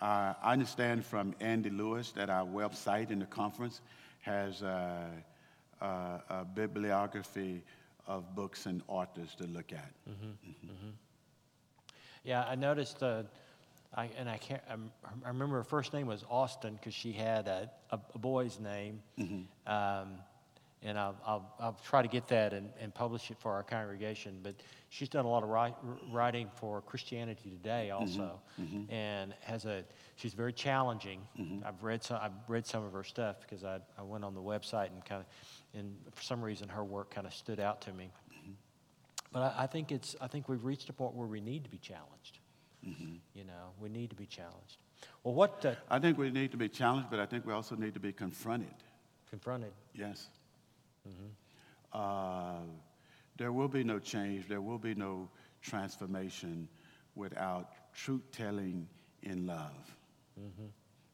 [0.00, 3.80] Uh, I understand from Andy Lewis that our website in the conference
[4.20, 5.10] has a,
[5.80, 7.62] a, a bibliography
[8.10, 9.92] of books and authors to look at.
[10.08, 10.50] Mm-hmm.
[10.66, 10.90] Mm-hmm.
[12.24, 13.02] Yeah, I noticed.
[13.02, 13.22] Uh,
[13.94, 14.62] I, and I can't.
[15.24, 19.00] I remember her first name was Austin because she had a, a, a boy's name,
[19.18, 19.72] mm-hmm.
[19.72, 20.14] um,
[20.82, 24.38] and I'll, I'll, I'll, try to get that and, and, publish it for our congregation.
[24.42, 24.54] But
[24.90, 25.74] she's done a lot of write,
[26.10, 28.02] writing for Christianity Today mm-hmm.
[28.02, 28.92] also, mm-hmm.
[28.92, 29.84] and has a.
[30.20, 31.20] She's very challenging.
[31.38, 31.66] Mm-hmm.
[31.66, 32.18] I've read some.
[32.20, 35.22] I've read some of her stuff because I, I went on the website and kind
[35.22, 38.10] of, and for some reason her work kind of stood out to me.
[38.30, 38.52] Mm-hmm.
[39.32, 40.16] But I, I think it's.
[40.20, 42.38] I think we've reached a point where we need to be challenged.
[43.34, 44.78] You know, we need to be challenged.
[45.22, 47.76] Well, what uh, I think we need to be challenged, but I think we also
[47.76, 48.74] need to be confronted.
[49.28, 49.72] confronted?
[49.94, 50.28] Yes.
[51.92, 52.60] Uh,
[53.36, 55.28] there will be no change, there will be no
[55.62, 56.68] transformation
[57.14, 58.86] without truth telling
[59.22, 59.96] in love.
[60.38, 60.66] Mm-hmm.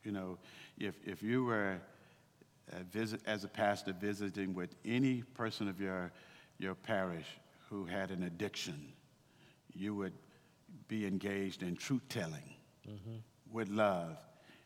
[0.04, 0.38] You know,
[0.78, 1.80] if, if you were
[2.72, 6.12] a visit, as a pastor visiting with any person of your,
[6.58, 7.26] your parish
[7.68, 8.92] who had an addiction,
[9.74, 10.12] you would
[10.88, 12.54] be engaged in truth telling
[12.88, 13.16] mm-hmm.
[13.52, 14.16] with love.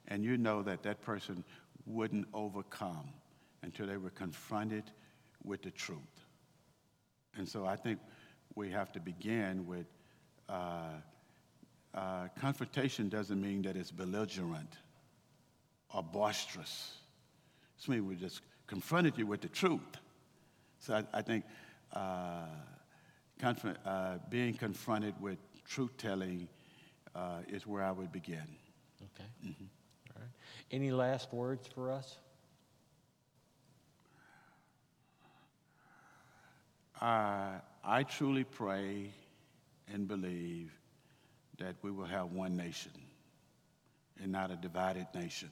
[0.09, 1.45] And you know that that person
[1.87, 3.11] wouldn't overcome
[3.63, 4.85] until they were confronted
[5.45, 5.99] with the truth.
[7.37, 8.01] And so I think
[8.55, 9.87] we have to begin with
[10.49, 10.99] uh,
[11.95, 14.73] uh, confrontation doesn't mean that it's belligerent
[15.93, 16.93] or boisterous.
[17.77, 19.81] It's mean we just confronted you with the truth.
[20.79, 21.45] So I, I think
[21.93, 22.45] uh,
[23.85, 26.49] uh, being confronted with truth telling
[27.15, 28.47] uh, is where I would begin.
[29.03, 29.55] Okay.
[30.15, 30.31] All right.
[30.71, 32.17] Any last words for us?
[37.01, 39.11] Uh, I truly pray
[39.93, 40.71] and believe
[41.61, 42.91] that we will have one nation
[44.21, 45.51] and not a divided nation.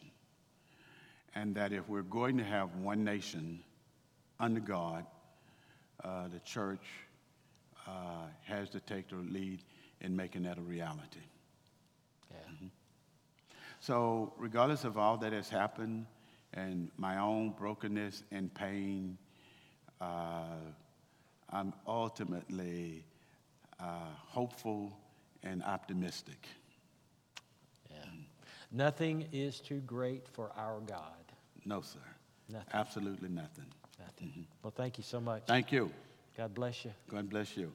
[1.35, 3.61] And that if we're going to have one nation
[4.41, 5.07] under God,
[6.03, 6.85] uh, the church
[7.87, 9.61] uh, has to take the lead
[10.01, 11.21] in making that a reality.
[12.31, 12.69] Yeah.
[13.81, 16.07] So, regardless of all that has happened
[16.55, 19.19] and my own brokenness and pain,
[20.01, 20.57] uh,
[21.51, 23.05] I'm ultimately
[23.81, 23.85] uh,
[24.27, 24.97] hopeful
[25.43, 26.47] and optimistic.
[27.91, 27.97] Yeah.
[28.73, 31.03] Nothing is too great for our God.
[31.65, 31.99] No, sir.
[32.51, 32.69] Nothing.
[32.73, 33.67] Absolutely nothing.
[33.99, 34.47] Nothing.
[34.63, 35.43] Well, thank you so much.
[35.47, 35.91] Thank you.
[36.37, 36.93] God bless you.
[37.11, 37.73] God bless you.